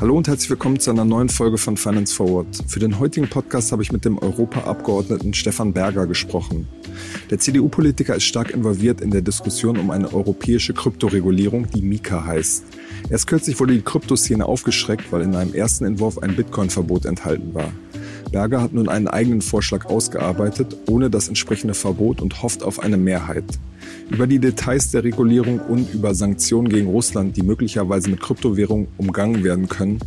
Hallo 0.00 0.16
und 0.16 0.26
herzlich 0.26 0.50
willkommen 0.50 0.80
zu 0.80 0.90
einer 0.90 1.04
neuen 1.04 1.28
Folge 1.28 1.58
von 1.58 1.76
Finance 1.76 2.12
Forward. 2.12 2.46
Für 2.66 2.80
den 2.80 2.98
heutigen 2.98 3.28
Podcast 3.28 3.70
habe 3.70 3.82
ich 3.82 3.92
mit 3.92 4.04
dem 4.04 4.18
Europaabgeordneten 4.18 5.32
Stefan 5.34 5.72
Berger 5.72 6.08
gesprochen. 6.08 6.66
Der 7.30 7.38
CDU-Politiker 7.38 8.16
ist 8.16 8.24
stark 8.24 8.50
involviert 8.50 9.00
in 9.00 9.12
der 9.12 9.22
Diskussion 9.22 9.78
um 9.78 9.92
eine 9.92 10.12
europäische 10.12 10.74
Kryptoregulierung, 10.74 11.68
die 11.70 11.82
Mika 11.82 12.24
heißt. 12.24 12.64
Erst 13.10 13.26
kürzlich 13.28 13.60
wurde 13.60 13.74
die 13.74 13.82
Kryptoszene 13.82 14.44
aufgeschreckt, 14.44 15.12
weil 15.12 15.22
in 15.22 15.36
einem 15.36 15.54
ersten 15.54 15.84
Entwurf 15.84 16.18
ein 16.18 16.34
Bitcoin-Verbot 16.34 17.04
enthalten 17.04 17.54
war. 17.54 17.70
Berger 18.30 18.62
hat 18.62 18.72
nun 18.72 18.88
einen 18.88 19.08
eigenen 19.08 19.42
Vorschlag 19.42 19.86
ausgearbeitet, 19.86 20.76
ohne 20.86 21.10
das 21.10 21.26
entsprechende 21.26 21.74
Verbot 21.74 22.20
und 22.20 22.42
hofft 22.42 22.62
auf 22.62 22.78
eine 22.78 22.96
Mehrheit. 22.96 23.44
Über 24.08 24.28
die 24.28 24.38
Details 24.38 24.92
der 24.92 25.02
Regulierung 25.02 25.58
und 25.58 25.92
über 25.92 26.14
Sanktionen 26.14 26.68
gegen 26.68 26.86
Russland, 26.86 27.36
die 27.36 27.42
möglicherweise 27.42 28.08
mit 28.08 28.20
Kryptowährungen 28.20 28.86
umgangen 28.98 29.42
werden 29.42 29.68
können, 29.68 29.98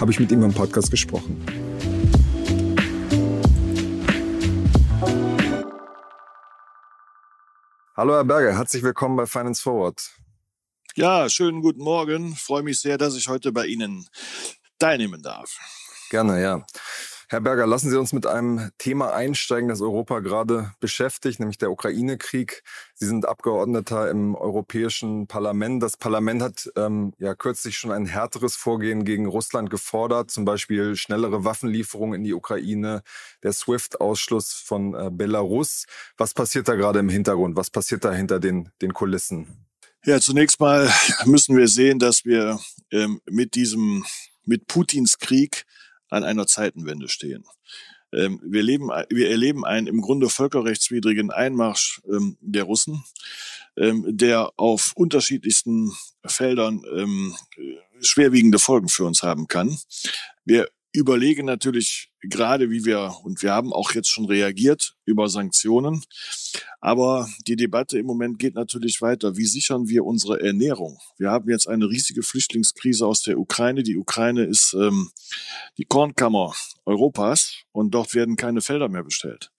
habe 0.00 0.12
ich 0.12 0.20
mit 0.20 0.30
ihm 0.30 0.44
im 0.44 0.52
Podcast 0.52 0.92
gesprochen. 0.92 1.44
Hallo 7.96 8.14
Herr 8.14 8.24
Berger, 8.24 8.56
herzlich 8.56 8.82
willkommen 8.84 9.16
bei 9.16 9.26
Finance 9.26 9.60
Forward. 9.60 10.12
Ja, 10.94 11.28
schönen 11.28 11.62
guten 11.62 11.82
Morgen. 11.82 12.36
Freue 12.36 12.62
mich 12.62 12.80
sehr, 12.80 12.96
dass 12.96 13.16
ich 13.16 13.28
heute 13.28 13.50
bei 13.50 13.66
Ihnen 13.66 14.06
teilnehmen 14.78 15.20
darf. 15.22 15.58
Gerne, 16.10 16.40
ja. 16.40 16.64
Herr 17.32 17.40
Berger, 17.40 17.66
lassen 17.66 17.88
Sie 17.88 17.98
uns 17.98 18.12
mit 18.12 18.26
einem 18.26 18.72
Thema 18.76 19.14
einsteigen, 19.14 19.70
das 19.70 19.80
Europa 19.80 20.20
gerade 20.20 20.74
beschäftigt, 20.80 21.40
nämlich 21.40 21.56
der 21.56 21.70
Ukraine-Krieg. 21.70 22.62
Sie 22.92 23.06
sind 23.06 23.26
Abgeordneter 23.26 24.10
im 24.10 24.34
Europäischen 24.34 25.26
Parlament. 25.28 25.82
Das 25.82 25.96
Parlament 25.96 26.42
hat 26.42 26.70
ähm, 26.76 27.14
ja 27.16 27.34
kürzlich 27.34 27.78
schon 27.78 27.90
ein 27.90 28.04
härteres 28.04 28.54
Vorgehen 28.54 29.06
gegen 29.06 29.24
Russland 29.24 29.70
gefordert, 29.70 30.30
zum 30.30 30.44
Beispiel 30.44 30.94
schnellere 30.94 31.42
Waffenlieferungen 31.42 32.16
in 32.16 32.24
die 32.24 32.34
Ukraine, 32.34 33.02
der 33.42 33.54
SWIFT-Ausschluss 33.54 34.52
von 34.52 34.92
äh, 34.94 35.08
Belarus. 35.10 35.86
Was 36.18 36.34
passiert 36.34 36.68
da 36.68 36.74
gerade 36.74 36.98
im 36.98 37.08
Hintergrund? 37.08 37.56
Was 37.56 37.70
passiert 37.70 38.04
da 38.04 38.12
hinter 38.12 38.40
den, 38.40 38.68
den 38.82 38.92
Kulissen? 38.92 39.64
Ja, 40.04 40.20
zunächst 40.20 40.60
mal 40.60 40.92
müssen 41.24 41.56
wir 41.56 41.68
sehen, 41.68 41.98
dass 41.98 42.26
wir 42.26 42.60
ähm, 42.90 43.22
mit 43.24 43.54
diesem, 43.54 44.04
mit 44.44 44.66
Putins 44.66 45.16
Krieg 45.16 45.64
an 46.12 46.24
einer 46.24 46.46
Zeitenwende 46.46 47.08
stehen. 47.08 47.44
Ähm, 48.12 48.40
wir, 48.44 48.62
leben, 48.62 48.90
wir 49.08 49.30
erleben 49.30 49.64
einen 49.64 49.86
im 49.86 50.02
Grunde 50.02 50.28
völkerrechtswidrigen 50.28 51.30
Einmarsch 51.30 52.02
ähm, 52.06 52.36
der 52.40 52.64
Russen, 52.64 53.02
ähm, 53.76 54.04
der 54.06 54.52
auf 54.56 54.92
unterschiedlichsten 54.94 55.92
Feldern 56.24 56.84
schwerwiegende 58.00 58.60
Folgen 58.60 58.88
für 58.88 59.04
uns 59.04 59.22
haben 59.24 59.48
kann. 59.48 59.76
Wir 60.44 60.68
überlegen 60.92 61.46
natürlich 61.46 62.10
gerade, 62.20 62.70
wie 62.70 62.84
wir, 62.84 63.14
und 63.24 63.42
wir 63.42 63.52
haben 63.52 63.72
auch 63.72 63.92
jetzt 63.92 64.08
schon 64.08 64.26
reagiert 64.26 64.94
über 65.04 65.28
Sanktionen. 65.28 66.02
Aber 66.80 67.28
die 67.46 67.56
Debatte 67.56 67.98
im 67.98 68.06
Moment 68.06 68.38
geht 68.38 68.54
natürlich 68.54 69.00
weiter. 69.00 69.36
Wie 69.36 69.46
sichern 69.46 69.88
wir 69.88 70.04
unsere 70.04 70.40
Ernährung? 70.40 70.98
Wir 71.16 71.30
haben 71.30 71.48
jetzt 71.48 71.66
eine 71.68 71.88
riesige 71.88 72.22
Flüchtlingskrise 72.22 73.06
aus 73.06 73.22
der 73.22 73.38
Ukraine. 73.38 73.82
Die 73.82 73.96
Ukraine 73.96 74.44
ist 74.44 74.74
ähm, 74.74 75.10
die 75.78 75.84
Kornkammer 75.84 76.54
Europas 76.84 77.54
und 77.72 77.92
dort 77.94 78.14
werden 78.14 78.36
keine 78.36 78.60
Felder 78.60 78.88
mehr 78.88 79.04
bestellt. 79.04 79.50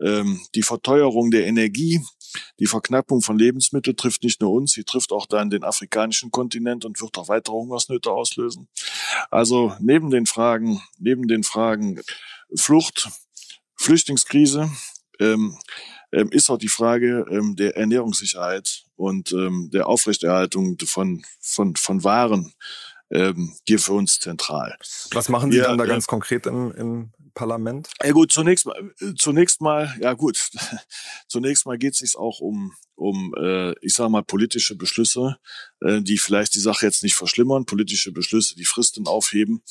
Ähm, 0.00 0.40
die 0.54 0.62
Verteuerung 0.62 1.30
der 1.30 1.46
Energie, 1.46 2.00
die 2.58 2.66
Verknappung 2.66 3.22
von 3.22 3.38
Lebensmitteln 3.38 3.96
trifft 3.96 4.22
nicht 4.22 4.40
nur 4.40 4.52
uns, 4.52 4.72
sie 4.72 4.84
trifft 4.84 5.12
auch 5.12 5.26
dann 5.26 5.50
den 5.50 5.64
afrikanischen 5.64 6.30
Kontinent 6.30 6.84
und 6.84 7.00
wird 7.00 7.16
auch 7.18 7.28
weitere 7.28 7.54
Hungersnöte 7.54 8.10
auslösen. 8.10 8.68
Also 9.30 9.74
neben 9.80 10.10
den 10.10 10.26
Fragen, 10.26 10.82
neben 10.98 11.28
den 11.28 11.42
Fragen 11.42 12.00
Flucht, 12.54 13.08
Flüchtlingskrise, 13.76 14.70
ähm, 15.18 15.56
ähm, 16.12 16.30
ist 16.30 16.50
auch 16.50 16.58
die 16.58 16.68
Frage 16.68 17.24
ähm, 17.30 17.56
der 17.56 17.76
Ernährungssicherheit 17.76 18.82
und 18.96 19.32
ähm, 19.32 19.70
der 19.72 19.86
Aufrechterhaltung 19.86 20.76
von, 20.84 21.24
von, 21.40 21.76
von 21.76 22.04
Waren 22.04 22.52
ähm, 23.10 23.54
hier 23.66 23.78
für 23.78 23.92
uns 23.92 24.18
zentral. 24.18 24.76
Was 25.12 25.28
machen 25.28 25.52
Sie 25.52 25.58
ja, 25.58 25.64
dann 25.64 25.78
da 25.78 25.84
äh, 25.84 25.88
ganz 25.88 26.06
konkret 26.06 26.46
im, 26.46 26.72
im 26.72 27.12
Parlament? 27.34 27.88
Ja 28.02 28.12
gut, 28.12 28.32
zunächst 28.32 28.66
mal, 28.66 28.94
zunächst 29.16 29.60
mal, 29.60 29.94
ja 30.00 30.14
gut, 30.14 30.50
zunächst 31.28 31.66
mal 31.66 31.78
geht 31.78 31.94
es 31.94 32.00
sich 32.00 32.16
auch 32.16 32.40
um, 32.40 32.72
um, 32.94 33.34
äh, 33.38 33.72
ich 33.80 33.94
sage 33.94 34.10
mal 34.10 34.22
politische 34.22 34.76
Beschlüsse, 34.76 35.38
äh, 35.80 36.00
die 36.02 36.18
vielleicht 36.18 36.54
die 36.54 36.60
Sache 36.60 36.86
jetzt 36.86 37.02
nicht 37.02 37.14
verschlimmern, 37.14 37.66
politische 37.66 38.12
Beschlüsse, 38.12 38.56
die 38.56 38.64
Fristen 38.64 39.06
aufheben. 39.06 39.62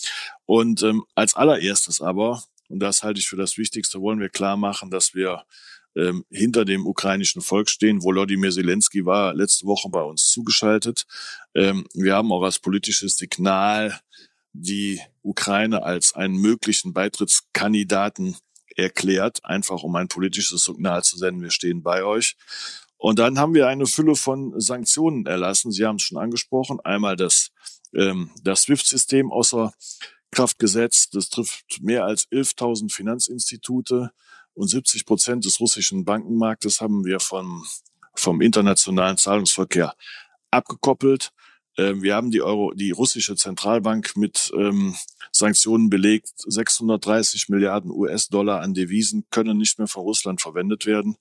Und 0.46 0.84
ähm, 0.84 1.06
als 1.16 1.36
allererstes 1.36 2.02
aber, 2.02 2.44
und 2.70 2.80
das 2.80 3.03
halte 3.03 3.20
ich 3.20 3.28
für 3.28 3.38
das 3.38 3.58
Wichtigste, 3.58 4.02
wollen 4.02 4.20
wir 4.20 4.30
klar 4.30 4.58
machen, 4.58 4.91
dass 4.91 5.14
wir 5.14 5.44
ähm, 5.96 6.24
hinter 6.30 6.66
dem 6.66 6.86
ukrainischen 6.86 7.41
Volk 7.41 7.70
stehen. 7.70 8.03
Volodymyr 8.03 8.52
Zelensky 8.52 9.06
war 9.06 9.34
letzte 9.34 9.66
Woche 9.66 9.90
bei 9.90 10.02
uns 10.02 10.30
zugeschaltet. 10.30 11.06
Ähm, 11.56 11.88
wir 11.94 12.16
haben 12.16 12.31
auch 12.31 12.44
als 12.44 12.59
politisches 12.59 13.18
Signal 13.18 14.00
die 14.53 15.01
Ukraine 15.21 15.83
als 15.83 16.13
einen 16.13 16.35
möglichen 16.35 16.93
Beitrittskandidaten 16.93 18.37
erklärt, 18.75 19.43
einfach 19.45 19.83
um 19.83 19.95
ein 19.95 20.07
politisches 20.07 20.63
Signal 20.63 21.03
zu 21.03 21.17
senden, 21.17 21.41
wir 21.41 21.51
stehen 21.51 21.83
bei 21.83 22.03
euch. 22.03 22.35
Und 22.97 23.19
dann 23.19 23.39
haben 23.39 23.53
wir 23.53 23.67
eine 23.67 23.85
Fülle 23.85 24.15
von 24.15 24.59
Sanktionen 24.59 25.25
erlassen. 25.25 25.71
Sie 25.71 25.85
haben 25.85 25.95
es 25.95 26.03
schon 26.03 26.17
angesprochen. 26.17 26.79
Einmal 26.81 27.15
das, 27.15 27.51
ähm, 27.93 28.29
das 28.43 28.63
SWIFT-System 28.63 29.31
außer 29.31 29.73
Kraft 30.31 30.59
gesetzt. 30.59 31.16
Das 31.16 31.29
trifft 31.29 31.81
mehr 31.81 32.03
als 32.03 32.29
11.000 32.29 32.91
Finanzinstitute 32.91 34.11
und 34.53 34.67
70 34.67 35.05
Prozent 35.05 35.45
des 35.45 35.61
russischen 35.61 36.03
Bankenmarktes 36.03 36.81
haben 36.81 37.05
wir 37.05 37.21
vom, 37.21 37.66
vom 38.16 38.41
internationalen 38.41 39.17
Zahlungsverkehr 39.17 39.95
abgekoppelt. 40.51 41.31
Ähm, 41.79 42.03
wir 42.03 42.16
haben 42.16 42.29
die 42.29 42.41
Euro, 42.41 42.73
die 42.73 42.91
russische 42.91 43.35
Zentralbank 43.35 44.17
mit 44.17 44.51
ähm, 44.53 44.95
Sanktionen 45.31 45.90
belegt. 45.90 46.29
630 46.35 47.47
Milliarden 47.47 47.90
US-Dollar 47.90 48.62
an 48.62 48.73
Devisen 48.73 49.25
können 49.29 49.57
nicht 49.57 49.78
mehr 49.79 49.88
von 49.88 50.03
Russland 50.03 50.41
verwendet 50.41 50.85
werden. 50.85 51.16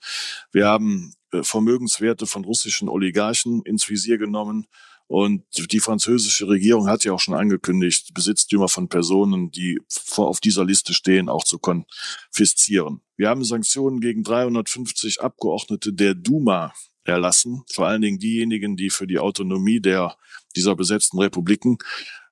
Wir 0.50 0.66
haben 0.66 1.14
äh, 1.30 1.44
Vermögenswerte 1.44 2.26
von 2.26 2.44
russischen 2.44 2.88
Oligarchen 2.88 3.62
ins 3.62 3.88
Visier 3.88 4.18
genommen. 4.18 4.66
Und 5.06 5.44
die 5.72 5.80
französische 5.80 6.48
Regierung 6.48 6.88
hat 6.88 7.04
ja 7.04 7.12
auch 7.12 7.20
schon 7.20 7.34
angekündigt, 7.34 8.12
Besitztümer 8.12 8.68
von 8.68 8.88
Personen, 8.88 9.50
die 9.50 9.80
vor 9.88 10.28
auf 10.28 10.40
dieser 10.40 10.66
Liste 10.66 10.92
stehen, 10.92 11.30
auch 11.30 11.44
zu 11.44 11.58
konfiszieren. 11.58 13.00
Wir 13.16 13.30
haben 13.30 13.42
Sanktionen 13.42 14.00
gegen 14.00 14.22
350 14.22 15.22
Abgeordnete 15.22 15.94
der 15.94 16.14
Duma 16.14 16.74
erlassen, 17.08 17.62
vor 17.72 17.86
allen 17.86 18.02
Dingen 18.02 18.18
diejenigen, 18.18 18.76
die 18.76 18.90
für 18.90 19.06
die 19.06 19.18
Autonomie 19.18 19.80
der 19.80 20.16
dieser 20.56 20.76
besetzten 20.76 21.18
Republiken 21.18 21.78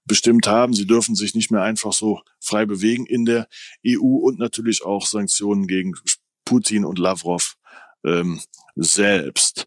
bestimmt 0.05 0.47
haben. 0.47 0.73
Sie 0.73 0.87
dürfen 0.87 1.15
sich 1.15 1.35
nicht 1.35 1.51
mehr 1.51 1.63
einfach 1.63 1.93
so 1.93 2.21
frei 2.41 2.65
bewegen 2.65 3.07
in 3.07 3.25
der 3.25 3.49
EU 3.87 4.17
und 4.17 4.39
natürlich 4.39 4.85
auch 4.85 5.07
Sanktionen 5.07 5.67
gegen 5.67 5.95
Putin 6.45 6.85
und 6.85 6.99
Lavrov 6.99 7.57
ähm, 8.05 8.41
selbst. 8.77 9.67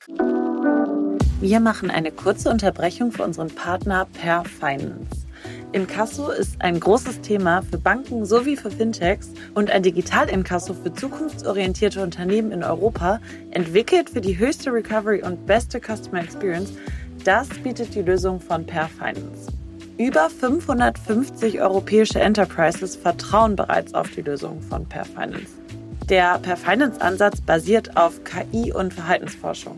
Wir 1.42 1.60
machen 1.60 1.90
eine 1.90 2.12
kurze 2.12 2.50
Unterbrechung 2.50 3.12
für 3.12 3.24
unseren 3.24 3.50
Partner 3.50 4.06
Per 4.06 4.44
Finance. 4.46 5.29
Inkasso 5.72 6.32
ist 6.32 6.60
ein 6.64 6.80
großes 6.80 7.22
Thema 7.22 7.62
für 7.62 7.78
Banken 7.78 8.26
sowie 8.26 8.58
für 8.58 8.72
Fintechs 8.72 9.30
und 9.54 9.70
ein 9.70 9.84
Digital-Inkasso 9.84 10.74
für 10.74 10.92
zukunftsorientierte 10.92 12.02
Unternehmen 12.02 12.52
in 12.52 12.64
Europa, 12.64 13.20
entwickelt 13.52 14.10
für 14.10 14.20
die 14.20 14.40
höchste 14.40 14.74
Recovery 14.74 15.22
und 15.22 15.46
beste 15.46 15.80
Customer 15.80 16.24
Experience, 16.24 16.74
das 17.24 17.50
bietet 17.50 17.94
die 17.94 18.02
Lösung 18.02 18.40
von 18.40 18.66
Per 18.66 18.90
Finance. 18.90 19.52
Über 20.00 20.32
550 20.32 21.62
europäische 21.62 22.20
Enterprises 22.20 22.96
vertrauen 22.96 23.56
bereits 23.56 23.94
auf 23.94 24.10
die 24.10 24.22
Lösung 24.22 24.60
von 24.62 24.88
Per 24.88 25.06
Finance. 25.06 25.52
Der 26.10 26.40
Per 26.40 26.58
Finance 26.58 27.00
Ansatz 27.00 27.42
basiert 27.42 27.96
auf 27.96 28.24
KI 28.24 28.74
und 28.74 28.96
Verhaltensforschung. 28.96 29.78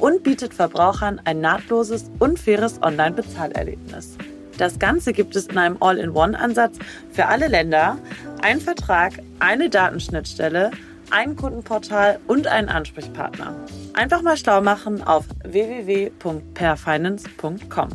und 0.00 0.22
bietet 0.22 0.54
Verbrauchern 0.54 1.20
ein 1.24 1.40
nahtloses 1.40 2.10
und 2.18 2.38
faires 2.38 2.82
Online-Bezahlerlebnis. 2.82 4.16
Das 4.58 4.78
Ganze 4.78 5.12
gibt 5.12 5.36
es 5.36 5.48
in 5.48 5.58
einem 5.58 5.76
All-in-One-Ansatz 5.80 6.78
für 7.10 7.26
alle 7.26 7.48
Länder, 7.48 7.98
ein 8.42 8.60
Vertrag, 8.60 9.14
eine 9.40 9.68
Datenschnittstelle, 9.68 10.70
ein 11.10 11.34
Kundenportal 11.36 12.18
und 12.26 12.46
einen 12.46 12.68
Ansprechpartner. 12.68 13.54
Einfach 13.94 14.22
mal 14.22 14.36
schlau 14.36 14.60
machen 14.60 15.02
auf 15.02 15.24
www.perfinance.com. 15.44 17.88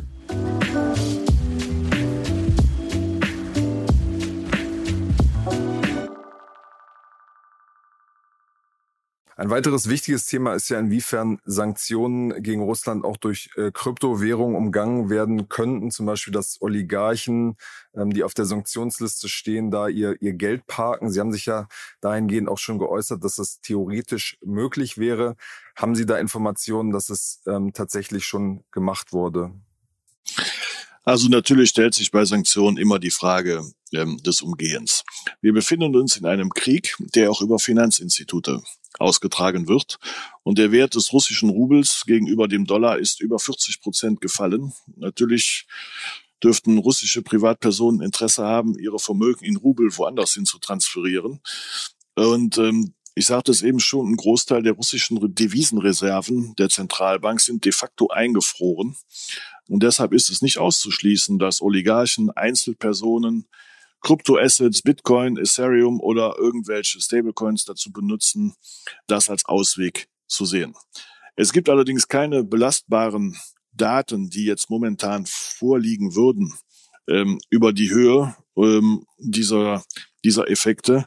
Ein 9.40 9.48
weiteres 9.48 9.88
wichtiges 9.88 10.26
Thema 10.26 10.52
ist 10.52 10.68
ja, 10.68 10.78
inwiefern 10.78 11.38
Sanktionen 11.46 12.42
gegen 12.42 12.60
Russland 12.60 13.06
auch 13.06 13.16
durch 13.16 13.48
äh, 13.56 13.70
Kryptowährungen 13.72 14.54
umgangen 14.54 15.08
werden 15.08 15.48
könnten. 15.48 15.90
Zum 15.90 16.04
Beispiel, 16.04 16.34
dass 16.34 16.60
Oligarchen, 16.60 17.56
ähm, 17.94 18.12
die 18.12 18.22
auf 18.22 18.34
der 18.34 18.44
Sanktionsliste 18.44 19.30
stehen, 19.30 19.70
da 19.70 19.88
ihr, 19.88 20.20
ihr 20.20 20.34
Geld 20.34 20.66
parken. 20.66 21.10
Sie 21.10 21.20
haben 21.20 21.32
sich 21.32 21.46
ja 21.46 21.68
dahingehend 22.02 22.50
auch 22.50 22.58
schon 22.58 22.78
geäußert, 22.78 23.24
dass 23.24 23.38
es 23.38 23.62
theoretisch 23.62 24.36
möglich 24.44 24.98
wäre. 24.98 25.36
Haben 25.74 25.94
Sie 25.94 26.04
da 26.04 26.18
Informationen, 26.18 26.90
dass 26.90 27.08
es 27.08 27.40
ähm, 27.46 27.72
tatsächlich 27.72 28.26
schon 28.26 28.62
gemacht 28.72 29.14
wurde? 29.14 29.52
Also 31.02 31.30
natürlich 31.30 31.70
stellt 31.70 31.94
sich 31.94 32.10
bei 32.10 32.26
Sanktionen 32.26 32.76
immer 32.76 32.98
die 32.98 33.10
Frage 33.10 33.64
ähm, 33.92 34.18
des 34.22 34.42
Umgehens. 34.42 35.04
Wir 35.40 35.52
befinden 35.52 35.96
uns 35.96 36.16
in 36.16 36.26
einem 36.26 36.50
Krieg, 36.50 36.96
der 37.14 37.30
auch 37.30 37.40
über 37.40 37.58
Finanzinstitute 37.58 38.62
ausgetragen 38.98 39.68
wird. 39.68 39.98
Und 40.42 40.58
der 40.58 40.72
Wert 40.72 40.94
des 40.94 41.12
russischen 41.12 41.50
Rubels 41.50 42.04
gegenüber 42.06 42.48
dem 42.48 42.66
Dollar 42.66 42.98
ist 42.98 43.20
über 43.20 43.38
40 43.38 43.80
Prozent 43.80 44.20
gefallen. 44.20 44.72
Natürlich 44.96 45.66
dürften 46.42 46.78
russische 46.78 47.22
Privatpersonen 47.22 48.00
Interesse 48.00 48.44
haben, 48.44 48.78
ihre 48.78 48.98
Vermögen 48.98 49.44
in 49.44 49.56
Rubel 49.56 49.96
woanders 49.96 50.34
hin 50.34 50.46
zu 50.46 50.58
transferieren. 50.58 51.40
Und 52.14 52.58
ähm, 52.58 52.94
ich 53.14 53.26
sagte 53.26 53.50
es 53.50 53.62
eben 53.62 53.80
schon, 53.80 54.10
ein 54.10 54.16
Großteil 54.16 54.62
der 54.62 54.72
russischen 54.72 55.34
Devisenreserven 55.34 56.54
der 56.56 56.68
Zentralbank 56.68 57.40
sind 57.40 57.64
de 57.64 57.72
facto 57.72 58.08
eingefroren. 58.08 58.96
Und 59.68 59.82
deshalb 59.82 60.12
ist 60.12 60.30
es 60.30 60.42
nicht 60.42 60.58
auszuschließen, 60.58 61.38
dass 61.38 61.60
Oligarchen, 61.60 62.30
Einzelpersonen 62.30 63.46
Kryptoassets, 64.00 64.82
Bitcoin, 64.82 65.36
Ethereum 65.36 66.00
oder 66.00 66.36
irgendwelche 66.38 67.00
Stablecoins 67.00 67.64
dazu 67.64 67.92
benutzen, 67.92 68.54
das 69.06 69.28
als 69.28 69.44
Ausweg 69.44 70.08
zu 70.26 70.44
sehen. 70.44 70.74
Es 71.36 71.52
gibt 71.52 71.68
allerdings 71.68 72.08
keine 72.08 72.44
belastbaren 72.44 73.36
Daten, 73.72 74.30
die 74.30 74.44
jetzt 74.44 74.70
momentan 74.70 75.24
vorliegen 75.26 76.14
würden 76.14 76.54
ähm, 77.08 77.38
über 77.50 77.72
die 77.72 77.90
Höhe 77.90 78.36
ähm, 78.56 79.04
dieser, 79.18 79.84
dieser 80.24 80.50
Effekte. 80.50 81.06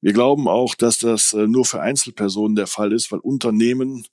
Wir 0.00 0.12
glauben 0.12 0.48
auch, 0.48 0.74
dass 0.74 0.98
das 0.98 1.32
äh, 1.32 1.46
nur 1.46 1.64
für 1.64 1.80
Einzelpersonen 1.80 2.56
der 2.56 2.66
Fall 2.66 2.92
ist, 2.92 3.12
weil 3.12 3.20
Unternehmen 3.20 4.04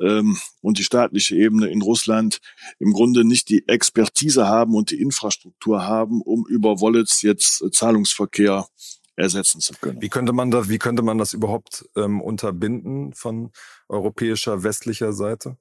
ähm, 0.00 0.38
und 0.60 0.78
die 0.78 0.84
staatliche 0.84 1.36
Ebene 1.36 1.68
in 1.68 1.82
Russland 1.82 2.40
im 2.78 2.92
Grunde 2.92 3.24
nicht 3.24 3.48
die 3.48 3.66
Expertise 3.68 4.46
haben 4.46 4.74
und 4.74 4.90
die 4.90 5.00
Infrastruktur 5.00 5.86
haben, 5.86 6.20
um 6.22 6.46
über 6.48 6.80
Wallets 6.80 7.22
jetzt 7.22 7.62
äh, 7.62 7.70
Zahlungsverkehr 7.70 8.66
ersetzen 9.16 9.60
zu 9.60 9.72
können. 9.80 10.02
Wie 10.02 10.08
könnte 10.08 10.32
man 10.32 10.50
das, 10.50 10.68
wie 10.68 10.78
könnte 10.78 11.02
man 11.02 11.18
das 11.18 11.32
überhaupt 11.32 11.88
ähm, 11.96 12.20
unterbinden 12.20 13.14
von 13.14 13.50
europäischer 13.88 14.62
westlicher 14.62 15.12
Seite? 15.12 15.56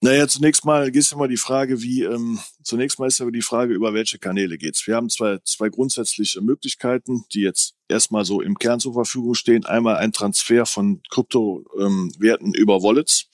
Naja, 0.00 0.28
zunächst 0.28 0.64
mal 0.64 0.88
ist 0.94 1.12
immer 1.12 1.26
die 1.26 1.36
Frage, 1.36 1.82
wie, 1.82 2.04
ähm, 2.04 2.38
zunächst 2.62 3.00
mal 3.00 3.08
ist 3.08 3.20
aber 3.20 3.32
die 3.32 3.42
Frage, 3.42 3.74
über 3.74 3.94
welche 3.94 4.20
Kanäle 4.20 4.56
geht's. 4.56 4.86
Wir 4.86 4.94
haben 4.94 5.08
zwei, 5.10 5.38
zwei 5.44 5.70
grundsätzliche 5.70 6.40
Möglichkeiten, 6.40 7.24
die 7.34 7.40
jetzt 7.40 7.74
erstmal 7.88 8.24
so 8.24 8.40
im 8.40 8.56
Kern 8.58 8.78
zur 8.78 8.94
Verfügung 8.94 9.34
stehen. 9.34 9.66
Einmal 9.66 9.96
ein 9.96 10.12
Transfer 10.12 10.66
von 10.66 11.02
Kryptowerten 11.10 12.46
ähm, 12.46 12.52
über 12.54 12.80
Wallets 12.80 13.28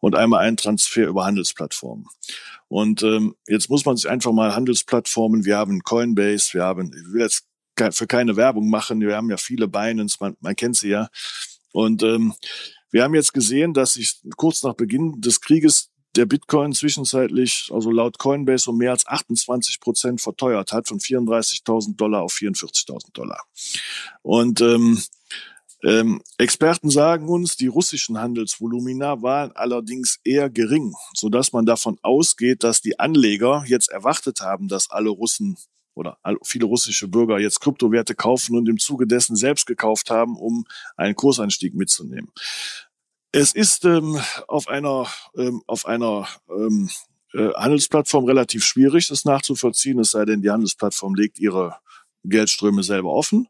und 0.00 0.16
einmal 0.16 0.40
ein 0.40 0.56
Transfer 0.56 1.06
über 1.06 1.24
Handelsplattformen. 1.24 2.06
Und 2.66 3.04
ähm, 3.04 3.36
jetzt 3.46 3.70
muss 3.70 3.84
man 3.84 3.96
sich 3.96 4.10
einfach 4.10 4.32
mal 4.32 4.56
Handelsplattformen, 4.56 5.44
wir 5.44 5.56
haben 5.56 5.82
Coinbase, 5.82 6.52
wir 6.52 6.64
haben, 6.64 6.90
ich 6.92 7.12
will 7.12 7.20
jetzt 7.22 7.44
für 7.92 8.08
keine 8.08 8.34
Werbung 8.34 8.68
machen, 8.70 9.00
wir 9.00 9.14
haben 9.14 9.30
ja 9.30 9.36
viele 9.36 9.68
Binance, 9.68 10.16
man, 10.18 10.36
man 10.40 10.56
kennt 10.56 10.76
sie 10.76 10.88
ja. 10.88 11.08
Und 11.72 12.02
ähm, 12.02 12.34
wir 12.90 13.04
haben 13.04 13.14
jetzt 13.14 13.32
gesehen, 13.32 13.72
dass 13.72 13.92
sich 13.92 14.20
kurz 14.36 14.64
nach 14.64 14.74
Beginn 14.74 15.20
des 15.20 15.40
Krieges 15.40 15.90
der 16.18 16.26
Bitcoin 16.26 16.72
zwischenzeitlich, 16.72 17.70
also 17.72 17.90
laut 17.90 18.18
Coinbase, 18.18 18.70
um 18.70 18.76
mehr 18.76 18.90
als 18.90 19.06
28 19.06 19.80
Prozent 19.80 20.20
verteuert 20.20 20.72
hat, 20.72 20.88
von 20.88 20.98
34.000 20.98 21.96
Dollar 21.96 22.22
auf 22.22 22.32
44.000 22.34 23.12
Dollar. 23.12 23.44
Und 24.22 24.60
ähm, 24.60 25.00
ähm, 25.84 26.20
Experten 26.36 26.90
sagen 26.90 27.28
uns, 27.28 27.56
die 27.56 27.68
russischen 27.68 28.18
Handelsvolumina 28.18 29.22
waren 29.22 29.52
allerdings 29.52 30.18
eher 30.24 30.50
gering, 30.50 30.92
so 31.14 31.28
dass 31.28 31.52
man 31.52 31.66
davon 31.66 31.98
ausgeht, 32.02 32.64
dass 32.64 32.80
die 32.80 32.98
Anleger 32.98 33.62
jetzt 33.66 33.88
erwartet 33.88 34.40
haben, 34.40 34.66
dass 34.66 34.90
alle 34.90 35.10
Russen 35.10 35.56
oder 35.94 36.18
viele 36.44 36.64
russische 36.64 37.08
Bürger 37.08 37.38
jetzt 37.38 37.60
Kryptowerte 37.60 38.14
kaufen 38.14 38.56
und 38.56 38.68
im 38.68 38.78
Zuge 38.78 39.06
dessen 39.06 39.36
selbst 39.36 39.66
gekauft 39.66 40.10
haben, 40.10 40.36
um 40.36 40.64
einen 40.96 41.16
Kursanstieg 41.16 41.74
mitzunehmen. 41.74 42.32
Es 43.32 43.52
ist 43.52 43.84
ähm, 43.84 44.18
auf 44.46 44.68
einer, 44.68 45.06
ähm, 45.36 45.62
auf 45.66 45.86
einer 45.86 46.26
ähm, 46.50 46.88
äh, 47.34 47.52
Handelsplattform 47.54 48.24
relativ 48.24 48.64
schwierig, 48.64 49.08
das 49.08 49.24
nachzuvollziehen, 49.24 49.98
es 49.98 50.12
sei 50.12 50.24
denn, 50.24 50.40
die 50.40 50.50
Handelsplattform 50.50 51.14
legt 51.14 51.38
ihre 51.38 51.76
Geldströme 52.24 52.82
selber 52.82 53.12
offen. 53.12 53.48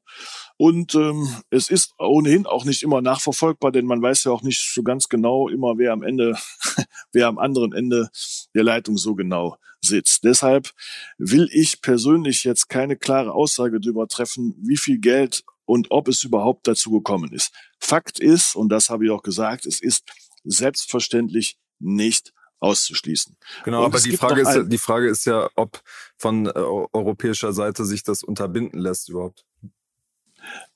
Und 0.57 0.95
ähm, 0.97 1.29
es 1.51 1.71
ist 1.71 1.95
ohnehin 1.99 2.47
auch 2.47 2.65
nicht 2.65 2.83
immer 2.83 3.01
nachverfolgbar, 3.01 3.71
denn 3.71 3.87
man 3.87 4.03
weiß 4.03 4.25
ja 4.25 4.33
auch 4.33 4.43
nicht 4.43 4.73
so 4.75 4.83
ganz 4.83 5.09
genau 5.09 5.49
immer, 5.49 5.79
wer 5.79 5.93
am 5.93 6.03
Ende, 6.03 6.37
wer 7.13 7.29
am 7.29 7.39
anderen 7.39 7.73
Ende 7.73 8.11
der 8.55 8.65
Leitung 8.65 8.97
so 8.97 9.15
genau 9.15 9.57
sitzt. 9.81 10.25
Deshalb 10.25 10.71
will 11.17 11.49
ich 11.53 11.81
persönlich 11.81 12.43
jetzt 12.43 12.69
keine 12.69 12.97
klare 12.97 13.33
Aussage 13.33 13.81
darüber 13.81 14.09
treffen, 14.09 14.57
wie 14.59 14.77
viel 14.77 14.99
Geld 14.99 15.45
und 15.69 15.91
ob 15.91 16.09
es 16.09 16.25
überhaupt 16.25 16.67
dazu 16.67 16.91
gekommen 16.91 17.31
ist. 17.31 17.53
Fakt 17.79 18.19
ist, 18.21 18.57
und 18.57 18.71
das 18.71 18.89
habe 18.89 19.05
ich 19.05 19.11
auch 19.11 19.23
gesagt, 19.23 19.67
es 19.67 19.83
ist 19.83 20.05
selbstverständlich 20.43 21.59
nicht 21.79 22.33
auszuschließen. 22.59 23.37
Genau, 23.65 23.81
und 23.81 23.85
aber 23.85 24.01
die 24.01 24.17
Frage, 24.17 24.41
ist, 24.41 24.69
die 24.69 24.79
Frage 24.79 25.09
ist 25.11 25.27
ja, 25.27 25.51
ob 25.57 25.83
von 26.17 26.47
äh, 26.47 26.51
europäischer 26.51 27.53
Seite 27.53 27.85
sich 27.85 28.03
das 28.03 28.23
unterbinden 28.23 28.81
lässt 28.81 29.11
überhaupt. 29.11 29.45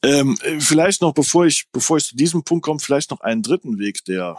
Ähm, 0.02 0.36
vielleicht 0.58 1.00
noch, 1.00 1.14
bevor 1.14 1.46
ich, 1.46 1.68
bevor 1.72 1.96
ich 1.96 2.04
zu 2.04 2.16
diesem 2.16 2.44
Punkt 2.44 2.62
komme, 2.62 2.78
vielleicht 2.78 3.10
noch 3.10 3.20
einen 3.20 3.42
dritten 3.42 3.78
Weg, 3.78 4.04
der 4.04 4.38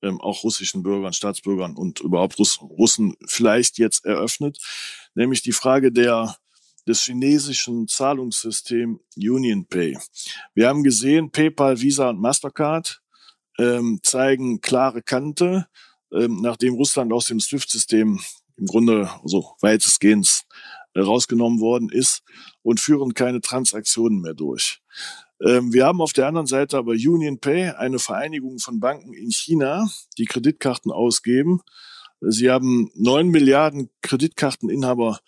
ähm, 0.00 0.18
auch 0.18 0.44
russischen 0.44 0.82
Bürgern, 0.82 1.12
Staatsbürgern 1.12 1.76
und 1.76 2.00
überhaupt 2.00 2.38
Russ 2.38 2.58
Russen 2.62 3.16
vielleicht 3.26 3.76
jetzt 3.76 4.06
eröffnet, 4.06 4.58
nämlich 5.14 5.42
die 5.42 5.52
Frage 5.52 5.92
der 5.92 6.38
des 6.86 7.02
chinesischen 7.02 7.88
Zahlungssystems 7.88 9.00
UnionPay. 9.16 9.96
Wir 10.54 10.68
haben 10.68 10.82
gesehen, 10.82 11.30
PayPal, 11.30 11.80
Visa 11.80 12.10
und 12.10 12.20
Mastercard 12.20 13.00
ähm, 13.58 14.00
zeigen 14.02 14.60
klare 14.60 15.02
Kante, 15.02 15.66
ähm, 16.12 16.40
nachdem 16.40 16.74
Russland 16.74 17.12
aus 17.12 17.26
dem 17.26 17.40
SWIFT-System 17.40 18.20
im 18.56 18.66
Grunde 18.66 19.10
so 19.24 19.54
weitestgehend 19.60 20.44
äh, 20.94 21.00
rausgenommen 21.00 21.60
worden 21.60 21.88
ist 21.88 22.22
und 22.62 22.80
führen 22.80 23.14
keine 23.14 23.40
Transaktionen 23.40 24.20
mehr 24.20 24.34
durch. 24.34 24.80
Ähm, 25.44 25.72
wir 25.72 25.86
haben 25.86 26.00
auf 26.00 26.12
der 26.12 26.28
anderen 26.28 26.46
Seite 26.46 26.78
aber 26.78 26.92
UnionPay, 26.92 27.70
eine 27.70 27.98
Vereinigung 27.98 28.58
von 28.58 28.80
Banken 28.80 29.12
in 29.12 29.30
China, 29.30 29.88
die 30.18 30.24
Kreditkarten 30.24 30.92
ausgeben. 30.92 31.60
Sie 32.20 32.50
haben 32.50 32.90
neun 32.94 33.28
Milliarden 33.28 33.90
Kreditkarteninhaber 34.02 35.20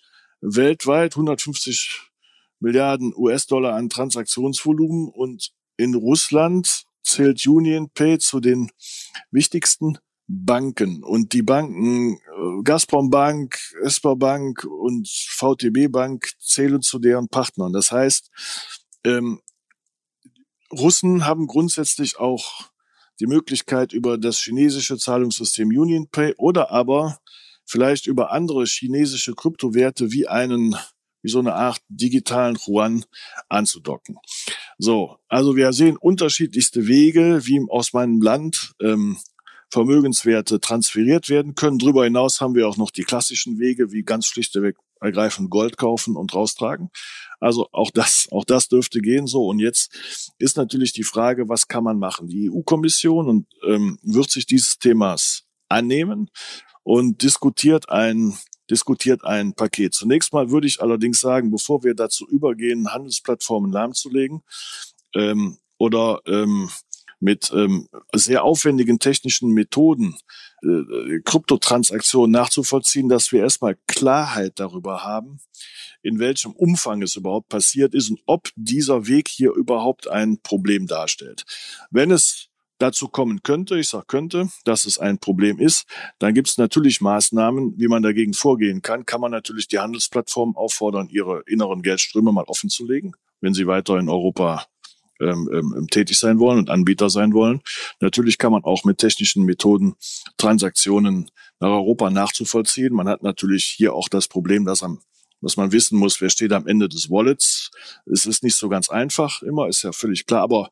weltweit 0.47 1.15
150 1.15 2.13
Milliarden 2.61 3.13
US-Dollar 3.15 3.75
an 3.75 3.91
Transaktionsvolumen 3.91 5.09
und 5.09 5.51
in 5.77 5.95
Russland 5.95 6.85
zählt 7.03 7.47
UnionPay 7.47 8.19
zu 8.19 8.41
den 8.41 8.71
wichtigsten 9.31 9.99
Banken 10.29 11.05
und 11.05 11.33
die 11.33 11.43
Banken 11.43 12.15
äh, 12.15 12.63
Gazprom 12.65 13.11
Bank, 13.11 13.59
Esper 13.83 14.17
Bank 14.17 14.65
und 14.65 15.09
VTB 15.09 15.91
Bank 15.91 16.33
zählen 16.41 16.83
zu 16.83 16.99
deren 16.99 17.29
Partnern. 17.29 17.73
Das 17.73 17.93
heißt, 17.93 18.31
ähm, 19.05 19.41
Russen 20.73 21.27
haben 21.27 21.47
grundsätzlich 21.47 22.19
auch 22.19 22.71
die 23.21 23.27
Möglichkeit 23.27 23.93
über 23.93 24.19
das 24.19 24.39
chinesische 24.39 24.99
Zahlungssystem 24.99 25.69
UnionPay 25.69 26.35
oder 26.39 26.71
aber 26.71 27.19
vielleicht 27.67 28.07
über 28.07 28.33
andere 28.33 28.65
chinesische 28.65 29.35
Kryptowerte 29.35 30.13
wie 30.13 30.29
einen, 30.29 30.77
wie 31.23 31.29
so 31.29 31.41
eine 31.41 31.55
Art 31.55 31.81
digitalen 31.89 32.57
Yuan 32.67 33.05
anzudocken. 33.49 34.17
So, 34.79 35.17
also 35.29 35.57
wir 35.57 35.73
sehen 35.73 35.97
unterschiedlichste 35.97 36.87
Wege, 36.87 37.41
wie 37.45 37.61
aus 37.69 37.93
meinem 37.93 38.23
Land 38.23 38.73
ähm, 38.81 39.19
Vermögenswerte 39.71 40.61
transferiert 40.61 41.29
werden 41.29 41.55
können. 41.55 41.79
Darüber 41.79 42.05
hinaus 42.05 42.41
haben 42.41 42.55
wir 42.55 42.69
auch 42.69 42.77
noch 42.77 42.91
die 42.91 43.03
klassischen 43.03 43.59
Wege, 43.59 43.91
wie 43.91 44.03
ganz 44.03 44.27
schlichtweg 44.27 44.77
ergreifend 45.01 45.51
Gold 45.51 45.77
kaufen 45.77 46.17
und 46.17 46.35
raustragen. 46.35 46.91
Also 47.41 47.69
auch 47.73 47.91
das, 47.91 48.29
auch 48.31 48.45
das 48.45 48.69
dürfte 48.69 49.01
gehen 49.01 49.27
so. 49.27 49.47
Und 49.47 49.59
jetzt 49.59 50.33
ist 50.39 50.57
natürlich 50.57 50.93
die 50.93 51.03
Frage, 51.03 51.49
was 51.49 51.69
kann 51.69 51.85
man 51.85 51.99
machen? 51.99 52.29
Die 52.29 52.51
EU-Kommission 52.51 53.29
und 53.29 53.47
ähm, 53.67 53.99
wird 54.03 54.31
sich 54.31 54.47
dieses 54.47 54.79
Themas 54.79 55.45
annehmen 55.69 56.31
und 56.87 57.21
diskutiert 57.25 57.91
ein 57.91 58.39
diskutiert 58.71 59.25
ein 59.25 59.55
Paket. 59.55 59.95
Zunächst 59.95 60.33
mal 60.33 60.51
würde 60.51 60.67
ich 60.67 60.81
allerdings 60.81 61.21
sagen, 61.21 61.51
bevor 61.51 61.85
wir 61.85 61.95
dazu 61.95 62.27
übergehen, 62.29 62.93
Handelsplattformen 62.93 63.73
lahmzulegen 63.73 64.43
ähm, 65.15 65.59
oder 65.79 66.21
ähm, 66.27 66.69
mit 67.21 67.53
ähm, 67.55 67.89
sehr 68.13 68.43
aufwendigen 68.43 68.99
technischen 68.99 69.53
Methoden 69.53 70.17
äh, 70.63 71.21
Kryptotransaktionen 71.25 72.31
nachzuvollziehen, 72.33 73.09
dass 73.09 73.31
wir 73.31 73.41
erstmal 73.41 73.77
Klarheit 73.87 74.55
darüber 74.57 75.05
haben, 75.05 75.39
in 76.03 76.19
welchem 76.19 76.53
Umfang 76.53 77.03
es 77.03 77.15
überhaupt 77.15 77.49
passiert 77.49 77.95
ist 77.95 78.11
und 78.11 78.21
ob 78.27 78.51
dieser 78.57 79.07
Weg 79.07 79.29
hier 79.29 79.53
überhaupt 79.53 80.09
ein 80.09 80.41
Problem 80.43 80.87
darstellt. 80.87 81.45
Wenn 81.91 82.11
es 82.11 82.49
dazu 82.79 83.09
kommen 83.09 83.43
könnte, 83.43 83.79
ich 83.79 83.89
sage 83.89 84.07
könnte, 84.07 84.49
dass 84.65 84.85
es 84.85 84.99
ein 84.99 85.19
Problem 85.19 85.59
ist, 85.59 85.87
dann 86.19 86.35
gibt 86.35 86.49
es 86.49 86.59
natürlich 86.59 87.01
Maßnahmen, 87.01 87.75
wie 87.79 87.89
man 87.89 88.03
dagegen 88.03 88.35
vorgehen 88.35 88.83
kann. 88.83 89.07
Kann 89.07 89.21
man 89.21 89.31
natürlich 89.31 89.69
die 89.69 89.79
Handelsplattformen 89.79 90.57
auffordern, 90.57 91.09
ihre 91.09 91.43
inneren 91.47 91.83
Geldströme 91.83 92.33
mal 92.33 92.45
offen 92.47 92.71
zu 92.71 92.87
legen, 92.87 93.13
wenn 93.41 93.55
sie 93.55 93.67
weiter 93.67 93.99
in 93.99 94.09
Europa 94.09 94.67
ähm, 95.21 95.49
ähm, 95.53 95.87
tätig 95.91 96.19
sein 96.19 96.39
wollen 96.39 96.59
und 96.59 96.71
Anbieter 96.71 97.09
sein 97.09 97.33
wollen. 97.33 97.63
Natürlich 98.01 98.37
kann 98.37 98.53
man 98.53 98.65
auch 98.65 98.85
mit 98.85 98.99
technischen 98.99 99.45
Methoden 99.45 99.95
Transaktionen 100.37 101.31
nach 101.59 101.71
Europa 101.71 102.11
nachzuvollziehen. 102.11 102.93
Man 102.93 103.09
hat 103.09 103.23
natürlich 103.23 103.65
hier 103.65 103.95
auch 103.95 104.09
das 104.11 104.29
Problem, 104.29 104.65
dass 104.65 104.83
am 104.83 105.01
dass 105.43 105.57
man 105.59 105.71
wissen 105.71 105.99
muss, 105.99 106.21
wer 106.21 106.31
steht 106.31 106.53
am 106.53 106.67
Ende 106.67 106.89
des 106.89 107.11
Wallets. 107.11 107.71
Es 108.11 108.25
ist 108.27 108.43
nicht 108.43 108.57
so 108.57 108.69
ganz 108.69 108.89
einfach 108.89 109.43
immer, 109.43 109.69
ist 109.69 109.83
ja 109.83 109.93
völlig 109.93 110.27
klar, 110.27 110.43
aber 110.43 110.71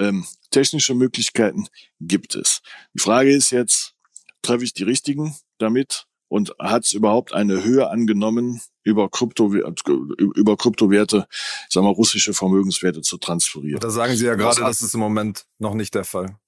ähm, 0.00 0.26
technische 0.50 0.94
Möglichkeiten 0.94 1.68
gibt 2.00 2.34
es. 2.34 2.62
Die 2.94 3.00
Frage 3.00 3.32
ist 3.32 3.50
jetzt, 3.50 3.94
treffe 4.42 4.64
ich 4.64 4.72
die 4.72 4.82
richtigen 4.82 5.36
damit 5.58 6.06
und 6.28 6.54
hat 6.58 6.84
es 6.84 6.92
überhaupt 6.92 7.34
eine 7.34 7.62
Höhe 7.62 7.90
angenommen, 7.90 8.60
über, 8.82 9.10
Krypto, 9.10 9.52
über 9.52 10.56
Kryptowerte, 10.56 11.26
sagen 11.68 11.86
wir 11.86 11.92
russische 11.92 12.32
Vermögenswerte 12.32 13.02
zu 13.02 13.18
transferieren. 13.18 13.80
Da 13.80 13.90
sagen 13.90 14.16
Sie 14.16 14.26
ja 14.26 14.34
gerade, 14.36 14.60
das, 14.60 14.80
ist 14.80 14.94
im 14.94 15.00
Moment 15.00 15.44
noch 15.58 15.74
nicht 15.74 15.94
der 15.94 16.04
Fall. 16.04 16.38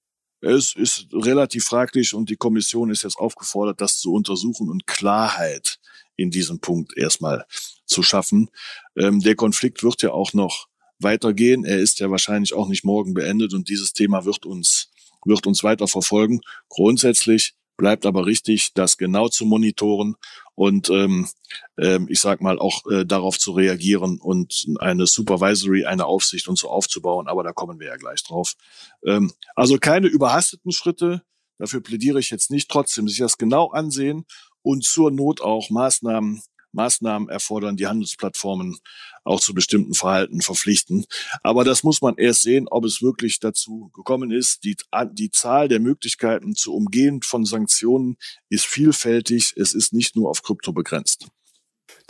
Es 0.41 0.75
ist 0.75 1.07
relativ 1.13 1.65
fraglich 1.65 2.13
und 2.13 2.29
die 2.29 2.35
Kommission 2.35 2.89
ist 2.89 3.03
jetzt 3.03 3.17
aufgefordert, 3.17 3.79
das 3.79 3.99
zu 3.99 4.13
untersuchen 4.13 4.69
und 4.69 4.87
Klarheit 4.87 5.79
in 6.15 6.31
diesem 6.31 6.59
Punkt 6.59 6.97
erstmal 6.97 7.45
zu 7.85 8.03
schaffen. 8.03 8.49
Ähm, 8.97 9.19
der 9.21 9.35
Konflikt 9.35 9.83
wird 9.83 10.01
ja 10.01 10.11
auch 10.11 10.33
noch 10.33 10.67
weitergehen. 11.03 11.65
Er 11.65 11.79
ist 11.79 11.99
ja 11.99 12.09
wahrscheinlich 12.09 12.53
auch 12.53 12.67
nicht 12.67 12.83
morgen 12.83 13.13
beendet 13.13 13.53
und 13.53 13.69
dieses 13.69 13.93
Thema 13.93 14.25
wird 14.25 14.45
uns, 14.45 14.89
wird 15.25 15.45
uns 15.47 15.63
weiter 15.63 15.87
verfolgen. 15.87 16.41
Grundsätzlich 16.69 17.53
bleibt 17.77 18.05
aber 18.05 18.25
richtig, 18.25 18.73
das 18.73 18.97
genau 18.97 19.29
zu 19.29 19.45
monitoren 19.45 20.15
und 20.55 20.89
ähm, 20.89 21.27
ähm, 21.77 22.07
ich 22.09 22.21
sag 22.21 22.41
mal 22.41 22.59
auch 22.59 22.85
äh, 22.91 23.05
darauf 23.05 23.39
zu 23.39 23.51
reagieren 23.51 24.19
und 24.19 24.67
eine 24.79 25.07
Supervisory, 25.07 25.85
eine 25.85 26.05
Aufsicht 26.05 26.47
und 26.47 26.57
so 26.57 26.69
aufzubauen. 26.69 27.27
Aber 27.27 27.43
da 27.43 27.51
kommen 27.51 27.79
wir 27.79 27.87
ja 27.87 27.97
gleich 27.97 28.23
drauf. 28.23 28.53
Ähm, 29.05 29.33
also 29.55 29.77
keine 29.77 30.07
überhasteten 30.07 30.71
Schritte. 30.71 31.23
Dafür 31.57 31.81
plädiere 31.81 32.19
ich 32.19 32.29
jetzt 32.29 32.51
nicht. 32.51 32.69
Trotzdem 32.69 33.07
sich 33.07 33.17
das 33.17 33.37
genau 33.37 33.69
ansehen 33.71 34.25
und 34.61 34.83
zur 34.83 35.11
Not 35.11 35.41
auch 35.41 35.69
Maßnahmen 35.69 36.41
Maßnahmen 36.73 37.29
erfordern, 37.29 37.77
die 37.77 37.87
Handelsplattformen 37.87 38.79
auch 39.23 39.39
zu 39.39 39.53
bestimmten 39.53 39.93
Verhalten 39.93 40.41
verpflichten. 40.41 41.05
Aber 41.43 41.63
das 41.63 41.83
muss 41.83 42.01
man 42.01 42.15
erst 42.17 42.41
sehen, 42.41 42.67
ob 42.69 42.85
es 42.85 43.01
wirklich 43.01 43.39
dazu 43.39 43.89
gekommen 43.93 44.31
ist. 44.31 44.63
Die, 44.63 44.75
die 45.11 45.31
Zahl 45.31 45.67
der 45.67 45.79
Möglichkeiten 45.79 46.55
zu 46.55 46.73
umgehen 46.73 47.21
von 47.21 47.45
Sanktionen 47.45 48.17
ist 48.49 48.65
vielfältig. 48.65 49.53
Es 49.55 49.73
ist 49.73 49.93
nicht 49.93 50.15
nur 50.15 50.29
auf 50.29 50.43
Krypto 50.43 50.73
begrenzt. 50.73 51.27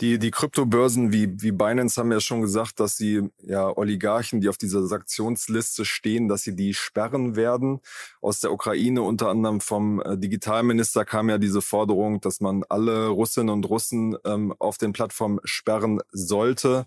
Die, 0.00 0.18
die 0.18 0.30
Kryptobörsen 0.30 1.12
wie, 1.12 1.40
wie 1.40 1.52
Binance 1.52 2.00
haben 2.00 2.12
ja 2.12 2.20
schon 2.20 2.40
gesagt, 2.40 2.80
dass 2.80 2.96
sie 2.96 3.28
ja 3.42 3.68
Oligarchen, 3.76 4.40
die 4.40 4.48
auf 4.48 4.58
dieser 4.58 4.86
Sanktionsliste 4.86 5.84
stehen, 5.84 6.28
dass 6.28 6.42
sie 6.42 6.56
die 6.56 6.74
sperren 6.74 7.36
werden. 7.36 7.80
Aus 8.20 8.40
der 8.40 8.52
Ukraine 8.52 9.02
unter 9.02 9.28
anderem 9.28 9.60
vom 9.60 10.00
äh, 10.00 10.18
Digitalminister 10.18 11.04
kam 11.04 11.28
ja 11.30 11.38
diese 11.38 11.62
Forderung, 11.62 12.20
dass 12.20 12.40
man 12.40 12.64
alle 12.68 13.08
Russinnen 13.08 13.50
und 13.50 13.68
Russen 13.68 14.16
ähm, 14.24 14.54
auf 14.58 14.78
den 14.78 14.92
Plattformen 14.92 15.40
sperren 15.44 16.00
sollte. 16.10 16.86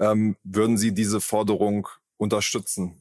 Ähm, 0.00 0.36
würden 0.44 0.78
Sie 0.78 0.92
diese 0.92 1.20
Forderung 1.20 1.88
unterstützen? 2.16 3.00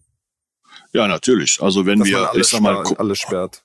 Ja, 0.91 1.07
natürlich. 1.07 1.59
Also 1.61 1.85
wenn 1.85 1.99
dass 1.99 2.07
wir, 2.07 2.31
ich 2.35 2.47
sag 2.47 2.61
mal, 2.61 2.83
alles 2.97 3.19
sperrt. 3.19 3.63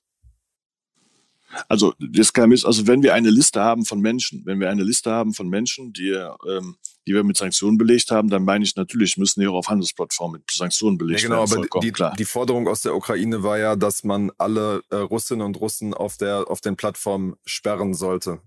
Also 1.69 1.95
das 1.99 2.33
kann 2.33 2.53
also 2.53 2.87
wenn 2.87 3.03
wir 3.03 3.15
eine 3.15 3.31
Liste 3.31 3.61
haben 3.61 3.85
von 3.85 4.01
Menschen, 4.01 4.43
wenn 4.47 4.61
wir 4.61 4.71
eine 4.71 4.83
Liste 4.83 5.11
haben 5.11 5.35
von 5.35 5.49
Menschen, 5.49 5.93
die, 5.93 6.11
ähm, 6.11 6.77
die 7.07 7.15
wir 7.15 7.25
mit 7.25 7.37
Sanktionen 7.37 7.79
belegt 7.79 8.11
haben, 8.11 8.29
dann 8.29 8.45
meine 8.45 8.65
ich 8.65 8.77
natürlich, 8.77 9.17
müssen 9.17 9.41
die 9.41 9.47
auch 9.47 9.55
auf 9.55 9.69
Handelsplattformen 9.69 10.41
mit 10.41 10.51
Sanktionen 10.51 10.99
belegt 10.99 11.23
ja, 11.23 11.29
genau, 11.29 11.41
werden. 11.41 11.63
Genau, 11.63 11.69
aber 11.73 11.81
die, 11.81 11.93
klar. 11.93 12.15
die 12.19 12.25
Forderung 12.25 12.69
aus 12.69 12.81
der 12.81 12.95
Ukraine 12.95 13.43
war 13.43 13.59
ja, 13.59 13.77
dass 13.77 14.05
man 14.05 14.31
alle 14.39 14.83
äh, 14.91 14.97
Russinnen 14.97 15.45
und 15.45 15.61
Russen 15.61 15.95
auf 15.95 16.17
der 16.17 16.45
auf 16.49 16.61
den 16.61 16.77
Plattformen 16.77 17.35
sperren 17.45 17.95
sollte. 17.95 18.41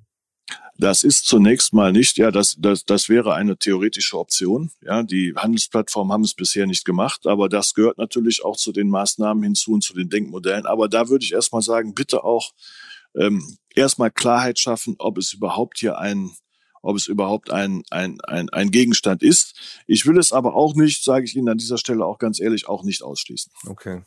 Das 0.77 1.03
ist 1.03 1.25
zunächst 1.25 1.73
mal 1.73 1.93
nicht, 1.93 2.17
ja, 2.17 2.31
das, 2.31 2.57
das, 2.59 2.83
das 2.83 3.07
wäre 3.07 3.33
eine 3.33 3.57
theoretische 3.57 4.19
Option. 4.19 4.71
Ja, 4.81 5.03
die 5.03 5.33
Handelsplattformen 5.35 6.11
haben 6.11 6.23
es 6.23 6.33
bisher 6.33 6.67
nicht 6.67 6.83
gemacht, 6.83 7.27
aber 7.27 7.47
das 7.47 7.73
gehört 7.73 7.97
natürlich 7.97 8.43
auch 8.43 8.57
zu 8.57 8.73
den 8.73 8.89
Maßnahmen 8.89 9.41
hinzu 9.41 9.71
und 9.71 9.83
zu 9.83 9.93
den 9.93 10.09
Denkmodellen. 10.09 10.65
Aber 10.65 10.89
da 10.89 11.07
würde 11.07 11.23
ich 11.23 11.31
erstmal 11.31 11.61
sagen, 11.61 11.93
bitte 11.93 12.25
auch 12.25 12.51
ähm, 13.17 13.57
erstmal 13.73 14.11
Klarheit 14.11 14.59
schaffen, 14.59 14.95
ob 14.99 15.17
es 15.17 15.33
überhaupt 15.33 15.79
hier 15.79 15.97
ein 15.97 16.31
ob 16.85 16.95
es 16.95 17.07
überhaupt 17.07 17.49
ein, 17.49 17.81
ein, 17.89 18.21
ein, 18.21 18.47
ein 18.49 18.69
Gegenstand 18.69 19.23
ist. 19.23 19.55
Ich 19.87 20.05
will 20.05 20.19
es 20.19 20.31
aber 20.31 20.55
auch 20.55 20.75
nicht, 20.75 21.03
sage 21.03 21.25
ich 21.25 21.35
Ihnen 21.35 21.49
an 21.49 21.57
dieser 21.57 21.79
Stelle 21.79 22.05
auch 22.05 22.19
ganz 22.19 22.39
ehrlich, 22.39 22.67
auch 22.67 22.83
nicht 22.83 23.01
ausschließen. 23.01 23.51
Okay. 23.67 24.03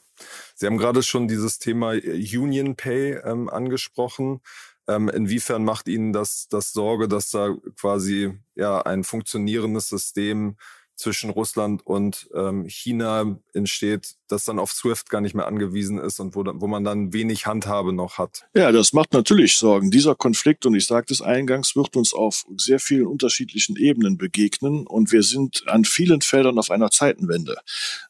Sie 0.54 0.66
haben 0.66 0.78
gerade 0.78 1.02
schon 1.02 1.26
dieses 1.26 1.58
Thema 1.58 1.90
Union 1.90 2.76
Pay 2.76 3.18
ähm, 3.24 3.48
angesprochen. 3.48 4.40
Ähm, 4.86 5.08
inwiefern 5.08 5.64
macht 5.64 5.88
Ihnen 5.88 6.12
das, 6.12 6.46
das 6.48 6.72
Sorge, 6.72 7.08
dass 7.08 7.30
da 7.30 7.54
quasi 7.76 8.38
ja 8.54 8.80
ein 8.82 9.02
funktionierendes 9.02 9.88
System 9.88 10.56
zwischen 10.94 11.30
Russland 11.30 11.84
und 11.84 12.28
ähm, 12.32 12.64
China 12.68 13.38
entsteht, 13.54 14.17
das 14.28 14.44
dann 14.44 14.58
auf 14.58 14.72
SWIFT 14.72 15.10
gar 15.10 15.20
nicht 15.20 15.34
mehr 15.34 15.46
angewiesen 15.46 15.98
ist 15.98 16.20
und 16.20 16.34
wo, 16.34 16.44
wo 16.44 16.66
man 16.66 16.84
dann 16.84 17.12
wenig 17.12 17.46
Handhabe 17.46 17.92
noch 17.92 18.18
hat. 18.18 18.46
Ja, 18.54 18.72
das 18.72 18.92
macht 18.92 19.12
natürlich 19.12 19.56
Sorgen. 19.56 19.90
Dieser 19.90 20.14
Konflikt, 20.14 20.66
und 20.66 20.74
ich 20.74 20.86
sagte 20.86 21.12
es 21.12 21.22
eingangs, 21.22 21.76
wird 21.76 21.96
uns 21.96 22.14
auf 22.14 22.44
sehr 22.56 22.80
vielen 22.80 23.06
unterschiedlichen 23.06 23.76
Ebenen 23.76 24.18
begegnen 24.18 24.86
und 24.86 25.12
wir 25.12 25.22
sind 25.22 25.64
an 25.66 25.84
vielen 25.84 26.20
Feldern 26.20 26.58
auf 26.58 26.70
einer 26.70 26.90
Zeitenwende. 26.90 27.56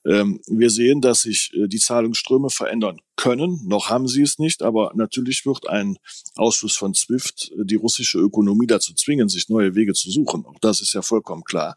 Ähm, 0.04 0.40
wir 0.46 0.70
sehen, 0.70 1.00
dass 1.00 1.22
sich 1.22 1.52
äh, 1.54 1.68
die 1.68 1.78
Zahlungsströme 1.78 2.50
verändern 2.50 3.00
können. 3.18 3.60
Noch 3.66 3.90
haben 3.90 4.08
sie 4.08 4.22
es 4.22 4.38
nicht, 4.38 4.62
aber 4.62 4.92
natürlich 4.94 5.44
wird 5.44 5.68
ein 5.68 5.98
Ausschluss 6.36 6.76
von 6.76 6.94
SWIFT 6.94 7.50
äh, 7.52 7.64
die 7.64 7.74
russische 7.74 8.18
Ökonomie 8.18 8.66
dazu 8.66 8.94
zwingen, 8.94 9.28
sich 9.28 9.50
neue 9.50 9.74
Wege 9.74 9.92
zu 9.92 10.10
suchen. 10.10 10.46
Auch 10.46 10.58
das 10.60 10.80
ist 10.80 10.94
ja 10.94 11.02
vollkommen 11.02 11.44
klar. 11.44 11.76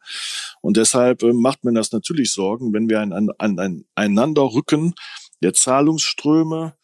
Und 0.61 0.77
deshalb 0.77 1.23
äh, 1.23 1.33
macht 1.33 1.65
mir 1.65 1.73
das 1.73 1.91
natürlich 1.91 2.31
Sorgen, 2.31 2.71
wenn 2.73 2.87
wir 2.87 3.01
ein, 3.01 3.11
ein, 3.11 3.59
ein, 3.59 3.85
einander 3.95 4.30
Aneinanderrücken 4.31 4.93
der 5.41 5.53
Zahlungsströme 5.53 6.75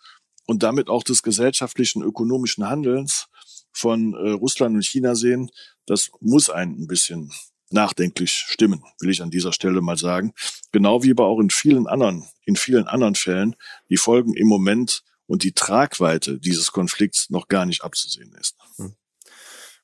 und 0.46 0.64
damit 0.64 0.90
auch 0.90 1.04
des 1.04 1.24
gesellschaftlichen 1.24 2.02
ökonomischen 2.02 2.68
Handelns 2.68 3.28
von 3.72 4.14
äh, 4.14 4.32
Russland 4.32 4.76
und 4.76 4.86
China 4.86 5.16
sehen, 5.16 5.52
das 5.86 6.10
muss 6.20 6.50
einen 6.50 6.84
ein 6.84 6.88
bisschen 6.88 7.32
nachdenklich 7.70 8.32
stimmen, 8.32 8.84
will 9.00 9.10
ich 9.10 9.22
an 9.22 9.30
dieser 9.30 9.52
Stelle 9.52 9.82
mal 9.82 9.98
sagen. 9.98 10.34
Genau 10.72 11.04
wie 11.04 11.12
aber 11.12 11.26
auch 11.26 11.40
in 11.40 11.50
vielen 11.50 11.86
anderen, 11.86 12.28
in 12.46 12.56
vielen 12.56 12.88
anderen 12.88 13.16
Fällen 13.16 13.56
die 13.90 13.98
Folgen 13.98 14.34
im 14.34 14.48
Moment 14.48 15.04
und 15.28 15.44
die 15.44 15.52
Tragweite 15.52 16.40
dieses 16.40 16.72
Konflikts 16.72 17.30
noch 17.30 17.50
gar 17.50 17.66
nicht 17.66 17.84
abzusehen 17.84 18.34
ist. 18.34 18.56
Hm. 18.78 18.96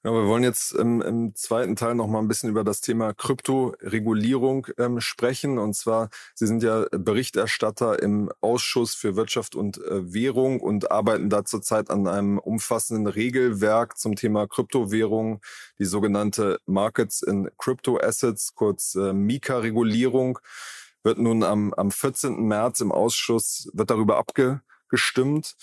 Ja, 0.05 0.11
wir 0.11 0.27
wollen 0.27 0.43
jetzt 0.43 0.73
im, 0.73 1.01
im 1.01 1.33
zweiten 1.33 1.77
Teil 1.77 1.95
noch 1.95 2.07
mal 2.07 2.19
ein 2.19 2.27
bisschen 2.27 2.49
über 2.49 2.65
das 2.65 2.81
Thema 2.81 3.13
Kryptoregulierung 3.13 4.67
ähm, 4.77 4.99
sprechen. 4.99 5.57
Und 5.57 5.75
zwar, 5.77 6.09
Sie 6.35 6.45
sind 6.45 6.61
ja 6.61 6.87
Berichterstatter 6.91 8.03
im 8.03 8.29
Ausschuss 8.41 8.95
für 8.95 9.15
Wirtschaft 9.15 9.55
und 9.55 9.77
äh, 9.77 10.13
Währung 10.13 10.59
und 10.59 10.91
arbeiten 10.91 11.29
da 11.29 11.45
zurzeit 11.45 11.89
an 11.89 12.05
einem 12.07 12.37
umfassenden 12.37 13.07
Regelwerk 13.07 13.97
zum 13.97 14.15
Thema 14.17 14.45
Kryptowährung, 14.45 15.39
die 15.79 15.85
sogenannte 15.85 16.59
Markets 16.65 17.21
in 17.21 17.49
Crypto 17.57 17.97
Assets, 17.97 18.55
kurz 18.55 18.95
äh, 18.95 19.13
MiCA-Regulierung, 19.13 20.37
wird 21.03 21.17
nun 21.17 21.43
am, 21.43 21.73
am 21.75 21.91
14. 21.91 22.45
März 22.45 22.81
im 22.81 22.91
Ausschuss, 22.91 23.69
wird 23.71 23.89
darüber 23.89 24.17
abgestimmt. 24.17 25.55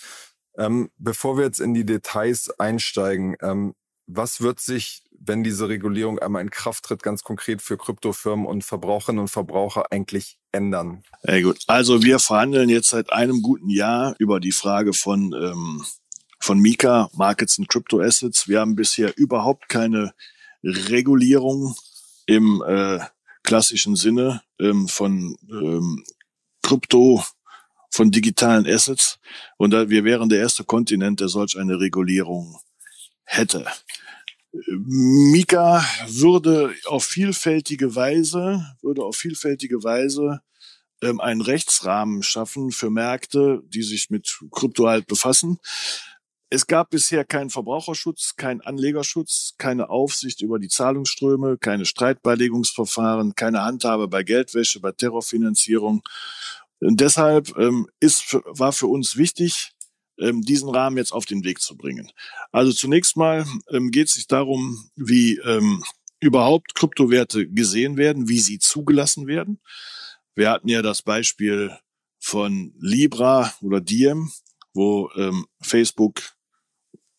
Ähm, 0.57 0.89
bevor 0.97 1.37
wir 1.37 1.45
jetzt 1.45 1.59
in 1.59 1.75
die 1.75 1.85
Details 1.85 2.59
einsteigen, 2.59 3.37
ähm, 3.41 3.75
was 4.15 4.41
wird 4.41 4.59
sich, 4.59 5.03
wenn 5.19 5.43
diese 5.43 5.69
Regulierung 5.69 6.19
einmal 6.19 6.41
in 6.41 6.49
Kraft 6.49 6.85
tritt, 6.85 7.03
ganz 7.03 7.23
konkret 7.23 7.61
für 7.61 7.77
Kryptofirmen 7.77 8.45
und 8.45 8.63
Verbraucherinnen 8.63 9.21
und 9.21 9.27
Verbraucher 9.27 9.91
eigentlich 9.91 10.39
ändern? 10.51 11.03
Hey, 11.23 11.41
gut. 11.43 11.59
Also 11.67 12.03
wir 12.03 12.19
verhandeln 12.19 12.69
jetzt 12.69 12.89
seit 12.89 13.11
einem 13.11 13.41
guten 13.41 13.69
Jahr 13.69 14.15
über 14.19 14.39
die 14.39 14.51
Frage 14.51 14.93
von, 14.93 15.33
ähm, 15.33 15.85
von 16.39 16.59
Mika, 16.59 17.09
Markets 17.13 17.59
and 17.59 17.69
Crypto 17.69 18.01
Assets. 18.01 18.47
Wir 18.47 18.59
haben 18.59 18.75
bisher 18.75 19.17
überhaupt 19.17 19.69
keine 19.69 20.13
Regulierung 20.63 21.75
im 22.25 22.63
äh, 22.67 22.99
klassischen 23.43 23.95
Sinne 23.95 24.41
ähm, 24.59 24.87
von 24.87 25.37
ähm, 25.49 26.03
Krypto, 26.63 27.23
von 27.89 28.11
digitalen 28.11 28.65
Assets. 28.67 29.19
Und 29.57 29.73
wir 29.73 30.03
wären 30.03 30.29
der 30.29 30.39
erste 30.39 30.63
Kontinent, 30.63 31.19
der 31.19 31.27
solch 31.27 31.57
eine 31.57 31.79
Regulierung 31.79 32.57
hätte. 33.25 33.65
Mika 34.53 35.83
würde 36.07 36.73
auf 36.85 37.05
vielfältige 37.05 37.95
Weise, 37.95 38.65
würde 38.81 39.03
auf 39.03 39.15
vielfältige 39.15 39.83
Weise 39.83 40.41
ähm, 41.01 41.19
einen 41.19 41.41
Rechtsrahmen 41.41 42.21
schaffen 42.23 42.71
für 42.71 42.89
Märkte, 42.89 43.61
die 43.65 43.83
sich 43.83 44.09
mit 44.09 44.39
Krypto 44.51 44.87
halt 44.87 45.07
befassen. 45.07 45.59
Es 46.49 46.67
gab 46.67 46.89
bisher 46.89 47.23
keinen 47.23 47.49
Verbraucherschutz, 47.49 48.35
keinen 48.35 48.59
Anlegerschutz, 48.59 49.53
keine 49.57 49.89
Aufsicht 49.89 50.41
über 50.41 50.59
die 50.59 50.67
Zahlungsströme, 50.67 51.57
keine 51.57 51.85
Streitbeilegungsverfahren, 51.85 53.35
keine 53.35 53.63
Handhabe 53.63 54.09
bei 54.09 54.23
Geldwäsche, 54.23 54.81
bei 54.81 54.91
Terrorfinanzierung. 54.91 56.03
Und 56.81 56.99
deshalb 56.99 57.55
ähm, 57.57 57.87
ist, 58.01 58.33
war 58.45 58.73
für 58.73 58.87
uns 58.87 59.15
wichtig, 59.15 59.71
ähm, 60.21 60.41
diesen 60.41 60.69
Rahmen 60.69 60.97
jetzt 60.97 61.11
auf 61.11 61.25
den 61.25 61.43
Weg 61.43 61.59
zu 61.59 61.75
bringen. 61.75 62.11
Also 62.51 62.71
zunächst 62.71 63.17
mal 63.17 63.45
ähm, 63.69 63.91
geht 63.91 64.07
es 64.07 64.13
sich 64.13 64.27
darum, 64.27 64.89
wie 64.95 65.37
ähm, 65.37 65.83
überhaupt 66.19 66.75
Kryptowerte 66.75 67.47
gesehen 67.47 67.97
werden, 67.97 68.29
wie 68.29 68.39
sie 68.39 68.59
zugelassen 68.59 69.27
werden. 69.27 69.59
Wir 70.35 70.49
hatten 70.49 70.69
ja 70.69 70.81
das 70.81 71.01
Beispiel 71.01 71.77
von 72.19 72.73
Libra 72.79 73.53
oder 73.61 73.81
Diem, 73.81 74.31
wo 74.73 75.09
ähm, 75.15 75.47
Facebook 75.61 76.21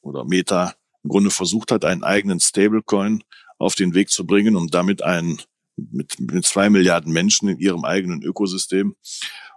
oder 0.00 0.24
Meta 0.24 0.74
im 1.02 1.10
Grunde 1.10 1.30
versucht 1.30 1.72
hat, 1.72 1.84
einen 1.84 2.04
eigenen 2.04 2.40
Stablecoin 2.40 3.24
auf 3.58 3.74
den 3.74 3.94
Weg 3.94 4.10
zu 4.10 4.26
bringen, 4.26 4.56
um 4.56 4.68
damit 4.68 5.02
einen 5.02 5.42
mit, 5.76 6.18
mit 6.20 6.44
zwei 6.44 6.70
Milliarden 6.70 7.12
Menschen 7.12 7.48
in 7.48 7.58
ihrem 7.58 7.84
eigenen 7.84 8.22
Ökosystem. 8.22 8.96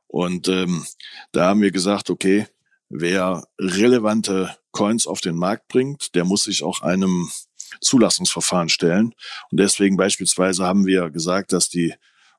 Und 0.08 0.48
ähm, 0.48 0.86
da 1.32 1.50
haben 1.50 1.62
wir 1.62 1.72
gesagt, 1.72 2.10
okay, 2.10 2.48
wer 2.90 3.44
relevante 3.60 4.56
Coins 4.72 5.08
auf 5.08 5.22
den 5.22 5.36
Markt 5.36 5.68
bringt, 5.68 6.16
der 6.16 6.26
muss 6.26 6.44
sich 6.44 6.64
auch 6.64 6.82
einem 6.82 7.30
Zulassungsverfahren 7.82 8.70
stellen. 8.70 9.14
Und 9.52 9.60
deswegen 9.60 9.98
beispielsweise 9.98 10.66
haben 10.66 10.86
wir 10.86 11.10
gesagt, 11.10 11.54
dass 11.54 11.70
die 11.70 11.94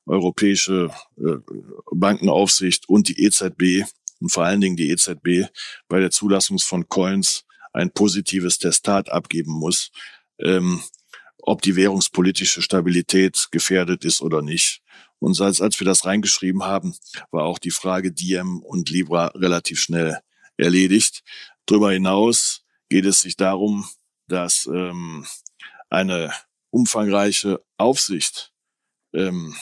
Europäische 0.05 0.89
äh, 1.17 1.37
Bankenaufsicht 1.91 2.87
und 2.87 3.09
die 3.09 3.23
EZB 3.23 3.85
und 4.19 4.31
vor 4.31 4.45
allen 4.45 4.61
Dingen 4.61 4.77
die 4.77 4.89
EZB 4.89 5.49
bei 5.87 5.99
der 5.99 6.11
Zulassung 6.11 6.59
von 6.59 6.87
Coins 6.87 7.45
ein 7.73 7.91
positives 7.91 8.57
Testat 8.57 9.11
abgeben 9.11 9.51
muss, 9.51 9.91
ähm, 10.39 10.81
ob 11.39 11.61
die 11.61 11.75
währungspolitische 11.75 12.61
Stabilität 12.61 13.47
gefährdet 13.51 14.05
ist 14.05 14.21
oder 14.21 14.41
nicht. 14.41 14.81
Und 15.19 15.39
als, 15.41 15.61
als 15.61 15.79
wir 15.79 15.85
das 15.85 16.05
reingeschrieben 16.05 16.63
haben, 16.63 16.95
war 17.31 17.43
auch 17.43 17.59
die 17.59 17.71
Frage 17.71 18.11
Diem 18.11 18.59
und 18.59 18.89
Libra 18.89 19.27
relativ 19.27 19.79
schnell 19.79 20.19
erledigt. 20.57 21.23
Darüber 21.65 21.91
hinaus 21.91 22.63
geht 22.89 23.05
es 23.05 23.21
sich 23.21 23.35
darum, 23.35 23.87
dass 24.27 24.65
ähm, 24.65 25.25
eine 25.89 26.31
umfangreiche 26.69 27.63
Aufsicht 27.77 28.51
ähm, 29.13 29.55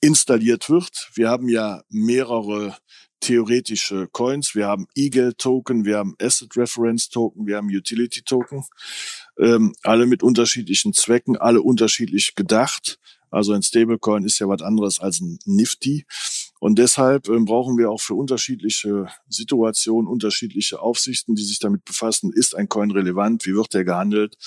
installiert 0.00 0.68
wird. 0.70 1.10
Wir 1.14 1.30
haben 1.30 1.48
ja 1.48 1.82
mehrere 1.88 2.76
theoretische 3.20 4.06
Coins. 4.12 4.54
Wir 4.54 4.66
haben 4.66 4.86
E-Geld-Token, 4.94 5.84
wir 5.84 5.96
haben 5.98 6.14
Asset-Reference-Token, 6.20 7.46
wir 7.46 7.56
haben 7.56 7.68
Utility-Token, 7.68 8.64
ähm, 9.38 9.74
alle 9.82 10.06
mit 10.06 10.22
unterschiedlichen 10.22 10.92
Zwecken, 10.92 11.36
alle 11.38 11.62
unterschiedlich 11.62 12.34
gedacht. 12.34 12.98
Also 13.30 13.52
ein 13.52 13.62
Stablecoin 13.62 14.24
ist 14.24 14.38
ja 14.38 14.48
was 14.48 14.62
anderes 14.62 15.00
als 15.00 15.20
ein 15.20 15.38
Nifty. 15.46 16.06
Und 16.64 16.78
deshalb 16.78 17.28
ähm, 17.28 17.44
brauchen 17.44 17.76
wir 17.76 17.90
auch 17.90 18.00
für 18.00 18.14
unterschiedliche 18.14 19.08
Situationen 19.28 20.08
unterschiedliche 20.08 20.80
Aufsichten, 20.80 21.34
die 21.34 21.44
sich 21.44 21.58
damit 21.58 21.84
befassen. 21.84 22.32
Ist 22.32 22.56
ein 22.56 22.70
Coin 22.70 22.90
relevant? 22.90 23.44
Wie 23.44 23.54
wird 23.54 23.74
der 23.74 23.84
gehandelt? 23.84 24.38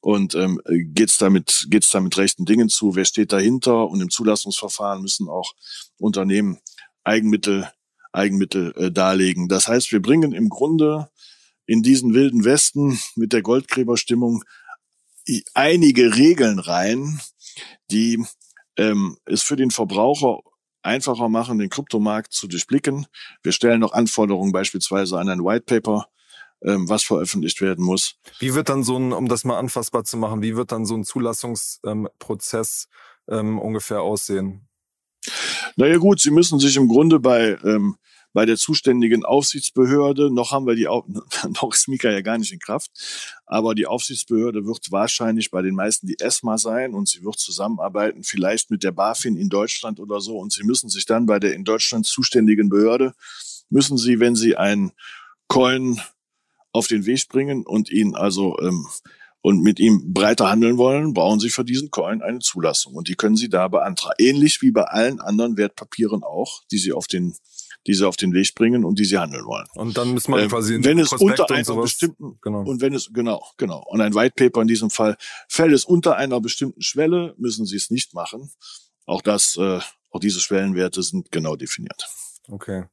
Und 0.00 0.34
ähm, 0.34 0.60
geht 0.66 1.10
es 1.10 1.18
damit, 1.18 1.68
geht's 1.70 1.90
damit 1.90 2.18
rechten 2.18 2.44
Dingen 2.44 2.68
zu? 2.70 2.96
Wer 2.96 3.04
steht 3.04 3.30
dahinter? 3.30 3.88
Und 3.88 4.00
im 4.00 4.10
Zulassungsverfahren 4.10 5.00
müssen 5.00 5.28
auch 5.28 5.54
Unternehmen 5.96 6.58
Eigenmittel 7.04 7.70
Eigenmittel 8.10 8.74
äh, 8.76 8.90
darlegen. 8.90 9.46
Das 9.46 9.68
heißt, 9.68 9.92
wir 9.92 10.02
bringen 10.02 10.32
im 10.32 10.48
Grunde 10.48 11.08
in 11.66 11.84
diesen 11.84 12.14
wilden 12.14 12.44
Westen 12.44 12.98
mit 13.14 13.32
der 13.32 13.42
Goldgräberstimmung 13.42 14.42
einige 15.54 16.16
Regeln 16.16 16.58
rein, 16.58 17.20
die 17.92 18.24
ähm, 18.76 19.18
es 19.24 19.44
für 19.44 19.54
den 19.54 19.70
Verbraucher 19.70 20.40
einfacher 20.82 21.28
machen, 21.28 21.58
den 21.58 21.70
Kryptomarkt 21.70 22.32
zu 22.32 22.48
durchblicken. 22.48 23.06
Wir 23.42 23.52
stellen 23.52 23.80
noch 23.80 23.92
Anforderungen 23.92 24.52
beispielsweise 24.52 25.18
an 25.18 25.28
ein 25.28 25.44
White 25.44 25.64
Paper, 25.66 26.06
ähm, 26.62 26.88
was 26.88 27.02
veröffentlicht 27.02 27.60
werden 27.60 27.84
muss. 27.84 28.16
Wie 28.38 28.54
wird 28.54 28.68
dann 28.68 28.84
so 28.84 28.96
ein, 28.96 29.12
um 29.12 29.28
das 29.28 29.44
mal 29.44 29.58
anfassbar 29.58 30.04
zu 30.04 30.16
machen, 30.16 30.42
wie 30.42 30.56
wird 30.56 30.72
dann 30.72 30.86
so 30.86 30.94
ein 30.94 31.04
Zulassungsprozess 31.04 32.88
ähm, 33.28 33.58
ungefähr 33.58 34.02
aussehen? 34.02 34.68
Naja 35.76 35.98
gut, 35.98 36.20
Sie 36.20 36.30
müssen 36.30 36.58
sich 36.58 36.76
im 36.76 36.88
Grunde 36.88 37.20
bei 37.20 37.58
ähm, 37.64 37.96
bei 38.32 38.46
der 38.46 38.56
zuständigen 38.56 39.24
Aufsichtsbehörde, 39.24 40.32
noch 40.32 40.52
haben 40.52 40.66
wir 40.66 40.74
die, 40.74 40.84
noch 41.60 41.72
ist 41.72 41.88
Mika 41.88 42.10
ja 42.10 42.20
gar 42.20 42.38
nicht 42.38 42.52
in 42.52 42.58
Kraft, 42.58 42.90
aber 43.46 43.74
die 43.74 43.86
Aufsichtsbehörde 43.86 44.66
wird 44.66 44.90
wahrscheinlich 44.90 45.50
bei 45.50 45.62
den 45.62 45.74
meisten 45.74 46.06
die 46.06 46.20
ESMA 46.20 46.58
sein 46.58 46.94
und 46.94 47.08
sie 47.08 47.24
wird 47.24 47.38
zusammenarbeiten, 47.38 48.22
vielleicht 48.22 48.70
mit 48.70 48.82
der 48.84 48.92
BaFin 48.92 49.36
in 49.36 49.48
Deutschland 49.48 50.00
oder 50.00 50.20
so 50.20 50.38
und 50.38 50.52
sie 50.52 50.64
müssen 50.64 50.88
sich 50.88 51.06
dann 51.06 51.26
bei 51.26 51.38
der 51.38 51.54
in 51.54 51.64
Deutschland 51.64 52.06
zuständigen 52.06 52.68
Behörde, 52.68 53.14
müssen 53.68 53.98
sie, 53.98 54.20
wenn 54.20 54.36
sie 54.36 54.56
ein 54.56 54.92
Coin 55.48 56.00
auf 56.72 56.86
den 56.86 57.06
Weg 57.06 57.28
bringen 57.28 57.66
und 57.66 57.90
ihn 57.90 58.14
also 58.14 58.56
ähm, 58.60 58.86
und 59.42 59.62
mit 59.62 59.80
ihm 59.80 60.12
breiter 60.12 60.50
handeln 60.50 60.76
wollen, 60.76 61.14
brauchen 61.14 61.40
Sie 61.40 61.50
für 61.50 61.64
diesen 61.64 61.90
Coin 61.90 62.22
eine 62.22 62.40
Zulassung. 62.40 62.94
Und 62.94 63.08
die 63.08 63.14
können 63.14 63.36
Sie 63.36 63.48
da 63.48 63.68
beantragen. 63.68 64.16
Ähnlich 64.18 64.60
wie 64.60 64.70
bei 64.70 64.84
allen 64.84 65.20
anderen 65.20 65.56
Wertpapieren 65.56 66.22
auch, 66.22 66.62
die 66.70 66.78
Sie 66.78 66.92
auf 66.92 67.06
den, 67.06 67.34
die 67.86 67.94
Sie 67.94 68.06
auf 68.06 68.16
den 68.16 68.32
Weg 68.32 68.54
bringen 68.54 68.84
und 68.84 68.98
die 68.98 69.04
Sie 69.04 69.18
handeln 69.18 69.44
wollen. 69.44 69.66
Und 69.74 69.96
dann 69.96 70.10
muss 70.10 70.28
man 70.28 70.40
ähm, 70.40 70.48
quasi 70.48 70.78
wenn 70.82 70.98
es 70.98 71.12
unter 71.12 71.50
einer 71.50 71.76
bestimmten, 71.76 72.38
genau. 72.42 72.62
und 72.62 72.80
wenn 72.80 72.94
es, 72.94 73.10
genau, 73.12 73.42
genau. 73.56 73.84
Und 73.88 74.00
ein 74.00 74.14
White 74.14 74.34
Paper 74.36 74.62
in 74.62 74.68
diesem 74.68 74.90
Fall, 74.90 75.16
fällt 75.48 75.72
es 75.72 75.84
unter 75.84 76.16
einer 76.16 76.40
bestimmten 76.40 76.82
Schwelle, 76.82 77.34
müssen 77.38 77.64
Sie 77.66 77.76
es 77.76 77.90
nicht 77.90 78.14
machen. 78.14 78.50
Auch 79.06 79.22
das, 79.22 79.56
äh, 79.56 79.80
auch 80.10 80.20
diese 80.20 80.40
Schwellenwerte 80.40 81.02
sind 81.02 81.32
genau 81.32 81.56
definiert. 81.56 82.06
Okay. 82.48 82.84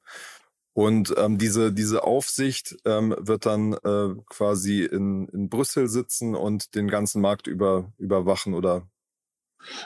Und 0.73 1.11
ähm, 1.17 1.39
diese, 1.39 1.73
diese 1.73 2.03
Aufsicht 2.03 2.77
ähm, 2.85 3.15
wird 3.17 3.47
dann 3.47 3.73
äh, 3.73 4.13
quasi 4.29 4.83
in, 4.83 5.27
in 5.29 5.49
Brüssel 5.49 5.87
sitzen 5.87 6.35
und 6.35 6.75
den 6.75 6.87
ganzen 6.87 7.19
Markt 7.19 7.47
über, 7.47 7.91
überwachen 7.97 8.53
oder? 8.53 8.87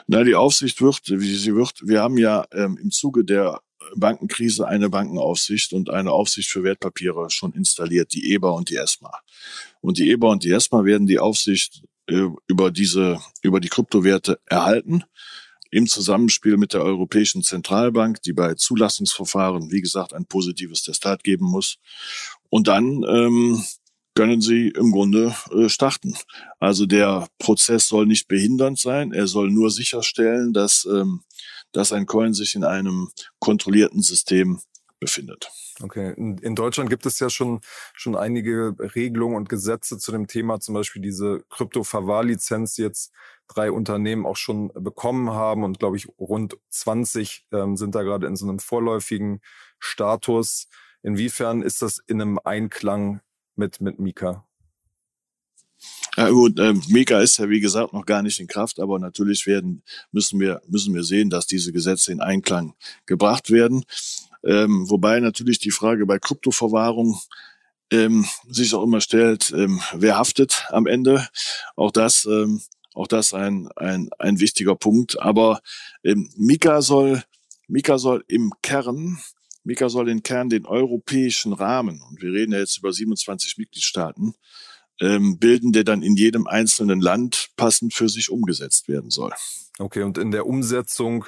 Na, 0.06 0.22
die 0.22 0.34
Aufsicht 0.34 0.82
wird, 0.82 1.00
wie 1.08 1.34
sie 1.34 1.54
wird, 1.54 1.80
wir 1.82 2.02
haben 2.02 2.18
ja 2.18 2.44
ähm, 2.52 2.76
im 2.76 2.90
Zuge 2.90 3.24
der 3.24 3.62
Bankenkrise 3.96 4.66
eine 4.66 4.90
Bankenaufsicht 4.90 5.72
und 5.72 5.90
eine 5.90 6.12
Aufsicht 6.12 6.48
für 6.48 6.62
Wertpapiere 6.62 7.30
schon 7.30 7.52
installiert, 7.52 8.12
die 8.12 8.32
EBA 8.32 8.50
und 8.50 8.70
die 8.70 8.76
ESMA. 8.76 9.12
Und 9.80 9.98
die 9.98 10.10
EBA 10.10 10.28
und 10.28 10.44
die 10.44 10.50
ESMA 10.50 10.84
werden 10.84 11.06
die 11.06 11.18
Aufsicht 11.18 11.82
äh, 12.06 12.28
über 12.46 12.70
diese, 12.70 13.20
über 13.42 13.60
die 13.60 13.68
Kryptowerte 13.68 14.40
erhalten 14.46 15.04
im 15.70 15.86
Zusammenspiel 15.86 16.58
mit 16.58 16.74
der 16.74 16.82
Europäischen 16.82 17.42
Zentralbank, 17.42 18.20
die 18.22 18.34
bei 18.34 18.54
Zulassungsverfahren, 18.54 19.70
wie 19.70 19.80
gesagt, 19.80 20.12
ein 20.12 20.26
positives 20.26 20.82
Testat 20.82 21.24
geben 21.24 21.46
muss. 21.46 21.78
Und 22.50 22.68
dann 22.68 23.02
ähm, 23.08 23.64
können 24.14 24.42
sie 24.42 24.68
im 24.68 24.92
Grunde 24.92 25.34
äh, 25.50 25.70
starten. 25.70 26.14
Also 26.60 26.84
der 26.84 27.26
Prozess 27.38 27.88
soll 27.88 28.06
nicht 28.06 28.28
behindernd 28.28 28.78
sein, 28.78 29.12
er 29.12 29.26
soll 29.26 29.50
nur 29.50 29.70
sicherstellen, 29.70 30.52
dass, 30.52 30.84
ähm, 30.84 31.22
dass 31.72 31.92
ein 31.92 32.06
Coin 32.06 32.34
sich 32.34 32.54
in 32.54 32.64
einem 32.64 33.08
kontrollierten 33.38 34.02
System 34.02 34.60
befindet. 35.02 35.50
Okay, 35.82 36.14
in, 36.16 36.54
Deutschland 36.54 36.88
gibt 36.88 37.06
es 37.06 37.18
ja 37.18 37.28
schon 37.28 37.60
schon 37.92 38.14
einige 38.14 38.76
Regelungen 38.78 39.36
und 39.36 39.48
Gesetze 39.48 39.98
zu 39.98 40.12
dem 40.12 40.28
Thema, 40.28 40.60
zum 40.60 40.74
Beispiel 40.74 41.02
diese 41.02 41.42
Krypto-Verwahrlizenz, 41.50 42.74
die 42.74 42.82
jetzt 42.82 43.10
drei 43.48 43.72
Unternehmen 43.72 44.26
auch 44.26 44.36
schon 44.36 44.70
bekommen 44.74 45.30
haben 45.30 45.64
und 45.64 45.80
glaube 45.80 45.96
ich 45.96 46.08
rund 46.20 46.56
20 46.68 47.46
ähm, 47.50 47.76
sind 47.76 47.96
da 47.96 48.02
gerade 48.02 48.28
in 48.28 48.36
so 48.36 48.46
einem 48.46 48.60
vorläufigen 48.60 49.40
Status. 49.80 50.68
Inwiefern 51.02 51.62
ist 51.62 51.82
das 51.82 51.98
in 52.06 52.20
einem 52.20 52.38
Einklang 52.38 53.20
mit, 53.56 53.80
mit 53.80 53.98
Mika? 53.98 54.46
Ja, 56.16 56.28
gut, 56.28 56.58
äh, 56.58 56.74
Mika 56.88 57.20
ist 57.20 57.38
ja 57.38 57.48
wie 57.48 57.60
gesagt 57.60 57.92
noch 57.92 58.04
gar 58.04 58.22
nicht 58.22 58.38
in 58.38 58.46
Kraft, 58.46 58.80
aber 58.80 58.98
natürlich 58.98 59.46
werden 59.46 59.82
müssen 60.10 60.38
wir 60.40 60.60
müssen 60.68 60.94
wir 60.94 61.04
sehen, 61.04 61.30
dass 61.30 61.46
diese 61.46 61.72
Gesetze 61.72 62.12
in 62.12 62.20
Einklang 62.20 62.74
gebracht 63.06 63.50
werden. 63.50 63.84
Ähm, 64.44 64.90
wobei 64.90 65.20
natürlich 65.20 65.58
die 65.58 65.70
Frage 65.70 66.04
bei 66.04 66.18
Kryptoverwahrung 66.18 67.18
ähm, 67.90 68.26
sich 68.48 68.74
auch 68.74 68.82
immer 68.82 69.00
stellt, 69.00 69.52
ähm, 69.56 69.80
wer 69.94 70.18
haftet 70.18 70.66
am 70.70 70.86
Ende? 70.86 71.28
Auch 71.76 71.92
das 71.92 72.26
ähm, 72.26 72.60
auch 72.94 73.06
das 73.06 73.32
ein 73.32 73.68
ein 73.76 74.10
ein 74.18 74.40
wichtiger 74.40 74.74
Punkt. 74.76 75.20
Aber 75.20 75.60
ähm, 76.04 76.30
Mika 76.36 76.82
soll 76.82 77.22
Mika 77.68 77.98
soll 77.98 78.24
im 78.28 78.52
Kern 78.62 79.18
Mika 79.64 79.88
soll 79.88 80.08
im 80.08 80.22
Kern 80.22 80.48
den 80.48 80.66
europäischen 80.66 81.52
Rahmen, 81.52 82.02
und 82.02 82.20
wir 82.20 82.32
reden 82.32 82.52
ja 82.52 82.58
jetzt 82.58 82.78
über 82.78 82.92
27 82.92 83.58
Mitgliedstaaten, 83.58 84.34
ähm, 85.02 85.38
bilden, 85.38 85.72
der 85.72 85.84
dann 85.84 86.02
in 86.02 86.14
jedem 86.14 86.46
einzelnen 86.46 87.00
Land 87.00 87.48
passend 87.56 87.92
für 87.92 88.08
sich 88.08 88.30
umgesetzt 88.30 88.88
werden 88.88 89.10
soll. 89.10 89.32
Okay, 89.78 90.02
und 90.02 90.16
in 90.16 90.30
der 90.30 90.46
Umsetzung, 90.46 91.26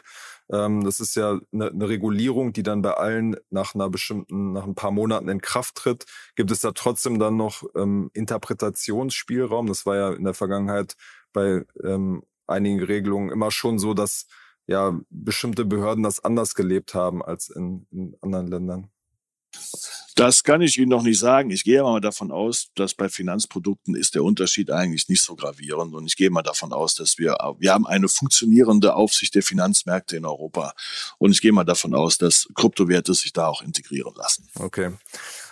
ähm, 0.53 0.85
das 0.85 1.01
ist 1.01 1.17
ja 1.17 1.41
eine, 1.53 1.71
eine 1.71 1.89
Regulierung, 1.89 2.53
die 2.53 2.63
dann 2.63 2.83
bei 2.83 2.93
allen 2.93 3.37
nach 3.51 3.75
einer 3.75 3.91
bestimmten, 3.91 4.53
nach 4.53 4.65
ein 4.65 4.77
paar 4.77 4.93
Monaten 4.93 5.29
in 5.29 5.41
Kraft 5.41 5.75
tritt. 5.75 6.07
Gibt 6.37 6.53
es 6.53 6.61
da 6.61 6.71
trotzdem 6.71 7.19
dann 7.19 7.37
noch 7.37 7.65
ähm, 7.75 8.11
Interpretationsspielraum? 8.15 9.67
Das 9.67 9.87
war 9.87 9.97
ja 9.97 10.13
in 10.13 10.25
der 10.25 10.35
Vergangenheit 10.35 10.95
bei 11.33 11.65
ähm, 11.83 12.23
einigen 12.47 12.83
Regelungen 12.83 13.31
immer 13.31 13.51
schon 13.51 13.79
so, 13.81 13.93
dass 13.93 14.27
ja 14.67 14.99
bestimmte 15.11 15.65
Behörden 15.65 16.05
das 16.05 16.23
anders 16.23 16.55
gelebt 16.55 16.95
haben 16.95 17.25
als 17.25 17.49
in, 17.49 17.87
in 17.91 18.17
anderen 18.21 18.47
Ländern. 18.47 18.94
Das 20.15 20.45
kann 20.45 20.63
ich 20.63 20.79
Ihnen 20.79 20.91
noch 20.91 21.03
nicht 21.03 21.19
sagen. 21.19 21.51
Ich 21.51 21.65
gehe 21.65 21.83
mal 21.83 22.01
davon 22.01 22.31
aus, 22.31 22.69
dass 22.77 22.95
bei 22.95 23.09
Finanzprodukten 23.09 23.97
ist 23.97 24.15
der 24.15 24.23
Unterschied 24.23 24.71
eigentlich 24.71 25.09
nicht 25.09 25.23
so 25.23 25.35
gravierend. 25.35 25.93
Und 25.93 26.07
ich 26.07 26.17
gehe 26.17 26.31
mal 26.31 26.43
davon 26.43 26.73
aus, 26.73 26.95
dass 26.95 27.19
wir, 27.19 27.37
wir 27.59 27.73
haben 27.73 27.87
eine 27.87 28.09
funktionierende 28.09 28.95
Aufsicht 28.95 29.35
der 29.35 29.43
Finanzmärkte 29.43 30.17
in 30.17 30.25
Europa. 30.25 30.75
Und 31.19 31.33
ich 31.33 31.41
gehe 31.41 31.53
mal 31.53 31.65
davon 31.65 31.95
aus, 31.95 32.17
dass 32.17 32.47
Kryptowerte 32.55 33.13
sich 33.13 33.33
da 33.33 33.49
auch 33.49 33.63
integrieren 33.63 34.15
lassen. 34.15 34.49
Okay. 34.55 34.93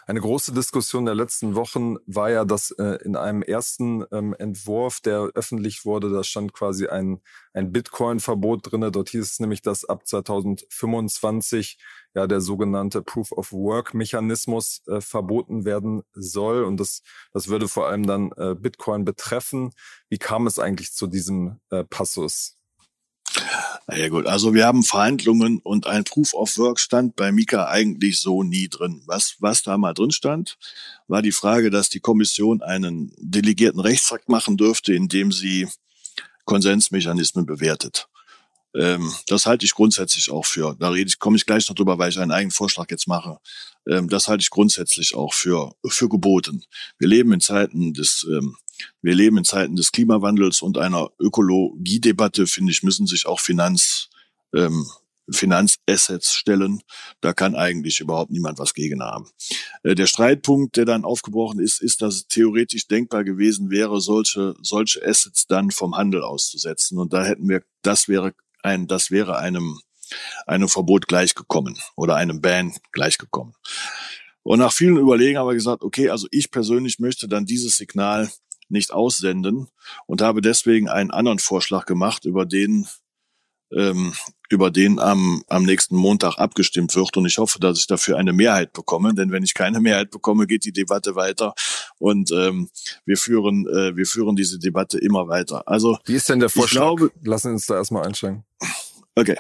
Eine 0.06 0.20
große 0.20 0.52
Diskussion 0.52 1.04
der 1.04 1.14
letzten 1.14 1.54
Wochen 1.54 1.96
war 2.06 2.30
ja, 2.30 2.44
dass 2.44 2.72
äh, 2.72 2.98
in 3.04 3.14
einem 3.16 3.42
ersten 3.42 4.04
ähm, 4.10 4.34
Entwurf, 4.36 5.00
der 5.00 5.30
öffentlich 5.34 5.84
wurde, 5.84 6.10
da 6.10 6.24
stand 6.24 6.52
quasi 6.52 6.88
ein, 6.88 7.20
ein 7.52 7.70
Bitcoin-Verbot 7.70 8.72
drinne. 8.72 8.90
Dort 8.90 9.10
hieß 9.10 9.22
es 9.22 9.40
nämlich, 9.40 9.62
dass 9.62 9.84
ab 9.84 10.06
2025 10.06 11.78
ja 12.14 12.26
der 12.26 12.40
sogenannte 12.40 13.02
Proof 13.02 13.32
of 13.32 13.52
Work 13.52 13.94
Mechanismus 13.94 14.82
äh, 14.88 15.00
verboten 15.00 15.64
werden 15.64 16.02
soll 16.14 16.64
und 16.64 16.78
das 16.78 17.02
das 17.32 17.48
würde 17.48 17.68
vor 17.68 17.88
allem 17.88 18.06
dann 18.06 18.32
äh, 18.36 18.54
Bitcoin 18.54 19.04
betreffen. 19.04 19.70
Wie 20.08 20.18
kam 20.18 20.46
es 20.46 20.58
eigentlich 20.58 20.92
zu 20.92 21.06
diesem 21.06 21.60
äh, 21.70 21.84
Passus? 21.84 22.58
Ja 23.94 24.08
gut, 24.08 24.26
also 24.26 24.54
wir 24.54 24.66
haben 24.66 24.84
Verhandlungen 24.84 25.58
und 25.58 25.86
ein 25.86 26.04
Proof 26.04 26.34
of 26.34 26.56
Work 26.58 26.78
stand 26.78 27.16
bei 27.16 27.32
Mika 27.32 27.66
eigentlich 27.66 28.20
so 28.20 28.42
nie 28.42 28.68
drin. 28.68 29.02
Was, 29.06 29.36
was 29.40 29.62
da 29.62 29.76
mal 29.76 29.92
drin 29.92 30.12
stand, 30.12 30.56
war 31.08 31.20
die 31.20 31.32
Frage, 31.32 31.70
dass 31.70 31.88
die 31.88 32.00
Kommission 32.00 32.62
einen 32.62 33.12
delegierten 33.18 33.80
Rechtsakt 33.80 34.28
machen 34.28 34.56
dürfte, 34.56 34.94
indem 34.94 35.32
sie 35.32 35.68
Konsensmechanismen 36.44 37.44
bewertet. 37.44 38.08
Ähm, 38.74 39.12
das 39.26 39.46
halte 39.46 39.66
ich 39.66 39.74
grundsätzlich 39.74 40.30
auch 40.30 40.46
für, 40.46 40.74
da 40.78 40.88
rede 40.88 41.08
ich, 41.08 41.18
komme 41.18 41.36
ich 41.36 41.44
gleich 41.44 41.68
noch 41.68 41.74
drüber, 41.74 41.98
weil 41.98 42.10
ich 42.10 42.18
einen 42.18 42.30
eigenen 42.30 42.52
Vorschlag 42.52 42.90
jetzt 42.90 43.06
mache. 43.06 43.38
Ähm, 43.86 44.08
das 44.08 44.28
halte 44.28 44.42
ich 44.42 44.50
grundsätzlich 44.50 45.14
auch 45.14 45.34
für, 45.34 45.74
für 45.86 46.08
geboten. 46.08 46.64
Wir 46.98 47.08
leben 47.08 47.32
in 47.32 47.40
Zeiten 47.40 47.92
des, 47.92 48.26
ähm, 48.30 48.56
wir 49.00 49.14
leben 49.14 49.38
in 49.38 49.44
Zeiten 49.44 49.76
des 49.76 49.92
Klimawandels 49.92 50.62
und 50.62 50.78
einer 50.78 51.10
Ökologiedebatte, 51.18 52.46
finde 52.46 52.72
ich, 52.72 52.82
müssen 52.82 53.06
sich 53.06 53.26
auch 53.26 53.40
Finanz, 53.40 54.08
ähm, 54.54 54.86
Finanzassets 55.30 56.32
stellen. 56.32 56.82
Da 57.20 57.32
kann 57.32 57.54
eigentlich 57.54 58.00
überhaupt 58.00 58.30
niemand 58.30 58.58
was 58.58 58.74
gegen 58.74 59.02
haben. 59.02 59.30
Äh, 59.82 59.94
der 59.94 60.06
Streitpunkt, 60.06 60.76
der 60.76 60.84
dann 60.84 61.04
aufgebrochen 61.04 61.60
ist, 61.60 61.80
ist, 61.80 62.02
dass 62.02 62.16
es 62.16 62.26
theoretisch 62.26 62.88
denkbar 62.88 63.24
gewesen 63.24 63.70
wäre, 63.70 64.00
solche, 64.00 64.54
solche 64.60 65.04
Assets 65.06 65.46
dann 65.46 65.70
vom 65.70 65.96
Handel 65.96 66.22
auszusetzen. 66.22 66.98
Und 66.98 67.12
da 67.12 67.24
hätten 67.24 67.48
wir, 67.48 67.62
das 67.82 68.08
wäre 68.08 68.34
ein, 68.62 68.86
das 68.86 69.10
wäre 69.10 69.38
einem, 69.38 69.80
einem 70.46 70.68
Verbot 70.68 71.08
gleichgekommen 71.08 71.78
oder 71.96 72.16
einem 72.16 72.40
Ban 72.40 72.74
gleichgekommen. 72.92 73.54
Und 74.42 74.58
nach 74.58 74.72
vielen 74.72 74.96
Überlegen 74.96 75.38
haben 75.38 75.48
wir 75.48 75.54
gesagt, 75.54 75.82
okay, 75.82 76.10
also 76.10 76.26
ich 76.30 76.50
persönlich 76.50 76.98
möchte 76.98 77.28
dann 77.28 77.46
dieses 77.46 77.76
Signal 77.76 78.30
nicht 78.72 78.92
aussenden 78.92 79.68
und 80.06 80.22
habe 80.22 80.40
deswegen 80.40 80.88
einen 80.88 81.10
anderen 81.10 81.38
Vorschlag 81.38 81.86
gemacht, 81.86 82.24
über 82.24 82.46
den 82.46 82.88
ähm, 83.74 84.12
über 84.52 84.70
den 84.70 84.98
am, 84.98 85.42
am 85.48 85.64
nächsten 85.64 85.96
Montag 85.96 86.38
abgestimmt 86.38 86.94
wird. 86.94 87.16
Und 87.16 87.24
ich 87.24 87.38
hoffe, 87.38 87.58
dass 87.58 87.78
ich 87.78 87.86
dafür 87.86 88.18
eine 88.18 88.34
Mehrheit 88.34 88.74
bekomme. 88.74 89.14
Denn 89.14 89.32
wenn 89.32 89.42
ich 89.42 89.54
keine 89.54 89.80
Mehrheit 89.80 90.10
bekomme, 90.10 90.46
geht 90.46 90.66
die 90.66 90.72
Debatte 90.72 91.14
weiter. 91.14 91.54
Und 91.98 92.30
ähm, 92.32 92.68
wir 93.06 93.16
führen, 93.16 93.66
äh, 93.66 93.96
wir 93.96 94.04
führen 94.04 94.36
diese 94.36 94.58
Debatte 94.58 94.98
immer 94.98 95.26
weiter. 95.28 95.66
Also 95.66 95.98
wie 96.04 96.14
ist 96.14 96.28
denn 96.28 96.40
der 96.40 96.50
Vorschlag? 96.50 96.96
Glaube, 96.96 97.12
Lassen 97.22 97.48
Sie 97.48 97.54
uns 97.54 97.66
da 97.66 97.76
erstmal 97.76 98.06
einsteigen. 98.06 98.44
Okay, 99.14 99.36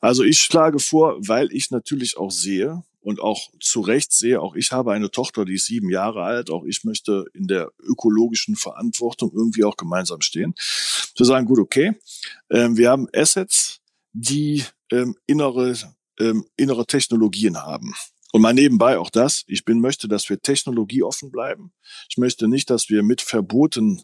also 0.00 0.22
ich 0.22 0.38
schlage 0.40 0.78
vor, 0.78 1.16
weil 1.18 1.52
ich 1.52 1.72
natürlich 1.72 2.16
auch 2.16 2.30
sehe 2.30 2.84
und 3.06 3.20
auch 3.20 3.52
zu 3.60 3.82
Recht 3.82 4.10
sehe, 4.10 4.40
auch 4.40 4.56
ich 4.56 4.72
habe 4.72 4.92
eine 4.92 5.12
Tochter, 5.12 5.44
die 5.44 5.54
ist 5.54 5.66
sieben 5.66 5.90
Jahre 5.90 6.24
alt, 6.24 6.50
auch 6.50 6.64
ich 6.64 6.82
möchte 6.82 7.24
in 7.34 7.46
der 7.46 7.70
ökologischen 7.78 8.56
Verantwortung 8.56 9.30
irgendwie 9.32 9.62
auch 9.62 9.76
gemeinsam 9.76 10.22
stehen. 10.22 10.54
Zu 11.14 11.22
sagen, 11.22 11.46
gut, 11.46 11.60
okay, 11.60 11.92
ähm, 12.50 12.76
wir 12.76 12.90
haben 12.90 13.06
Assets, 13.14 13.80
die 14.12 14.64
ähm, 14.90 15.14
innere, 15.26 15.76
ähm, 16.18 16.46
innere 16.56 16.84
Technologien 16.84 17.58
haben. 17.58 17.94
Und 18.32 18.42
mal 18.42 18.52
nebenbei 18.52 18.98
auch 18.98 19.10
das, 19.10 19.44
ich 19.46 19.64
bin, 19.64 19.80
möchte, 19.80 20.08
dass 20.08 20.28
wir 20.28 20.40
technologieoffen 20.40 21.30
bleiben. 21.30 21.72
Ich 22.10 22.16
möchte 22.16 22.48
nicht, 22.48 22.70
dass 22.70 22.88
wir 22.88 23.04
mit 23.04 23.22
Verboten 23.22 24.02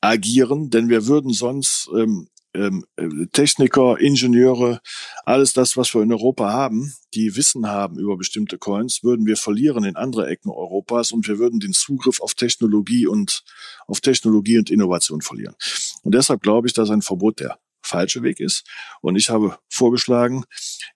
agieren, 0.00 0.70
denn 0.70 0.88
wir 0.88 1.08
würden 1.08 1.32
sonst 1.32 1.90
ähm, 1.92 2.28
ähm, 2.54 2.84
Techniker, 3.32 3.98
Ingenieure, 3.98 4.80
alles 5.24 5.52
das, 5.52 5.76
was 5.76 5.94
wir 5.94 6.02
in 6.02 6.12
Europa 6.12 6.52
haben, 6.52 6.94
die 7.14 7.36
Wissen 7.36 7.66
haben 7.66 7.98
über 7.98 8.16
bestimmte 8.16 8.58
Coins, 8.58 9.02
würden 9.02 9.26
wir 9.26 9.36
verlieren 9.36 9.84
in 9.84 9.96
andere 9.96 10.28
Ecken 10.28 10.50
Europas 10.50 11.12
und 11.12 11.26
wir 11.28 11.38
würden 11.38 11.60
den 11.60 11.72
Zugriff 11.72 12.20
auf 12.20 12.34
Technologie 12.34 13.06
und 13.06 13.44
auf 13.86 14.00
Technologie 14.00 14.58
und 14.58 14.70
Innovation 14.70 15.20
verlieren. 15.20 15.54
Und 16.02 16.14
deshalb 16.14 16.42
glaube 16.42 16.66
ich, 16.66 16.74
dass 16.74 16.90
ein 16.90 17.02
Verbot 17.02 17.40
der 17.40 17.58
falsche 17.82 18.22
Weg 18.22 18.40
ist. 18.40 18.64
Und 19.00 19.16
ich 19.16 19.30
habe 19.30 19.58
vorgeschlagen, 19.68 20.44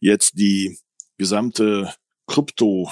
jetzt 0.01 0.39
die 0.39 0.79
gesamte 1.19 1.93
Krypto, 2.27 2.91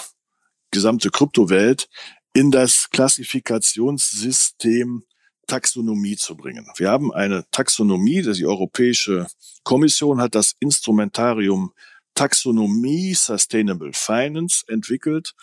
gesamte 0.70 1.10
Kryptowelt 1.10 1.88
in 2.32 2.50
das 2.50 2.88
Klassifikationssystem 2.90 5.04
Taxonomie 5.50 6.16
zu 6.16 6.36
bringen. 6.36 6.64
Wir 6.76 6.90
haben 6.90 7.12
eine 7.12 7.44
Taxonomie, 7.50 8.22
die 8.22 8.46
Europäische 8.46 9.26
Kommission 9.64 10.20
hat 10.20 10.36
das 10.36 10.54
Instrumentarium 10.60 11.72
Taxonomie 12.14 13.14
Sustainable 13.14 13.90
Finance 13.92 14.64
entwickelt, 14.68 15.34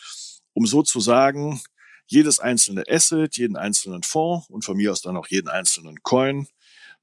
um 0.54 0.66
sozusagen 0.66 1.62
jedes 2.06 2.40
einzelne 2.40 2.86
Asset, 2.88 3.36
jeden 3.36 3.58
einzelnen 3.58 4.04
Fonds 4.04 4.50
und 4.50 4.64
von 4.64 4.78
mir 4.78 4.94
aus 4.94 5.02
dann 5.02 5.18
auch 5.18 5.28
jeden 5.28 5.50
einzelnen 5.50 6.02
Coin 6.04 6.48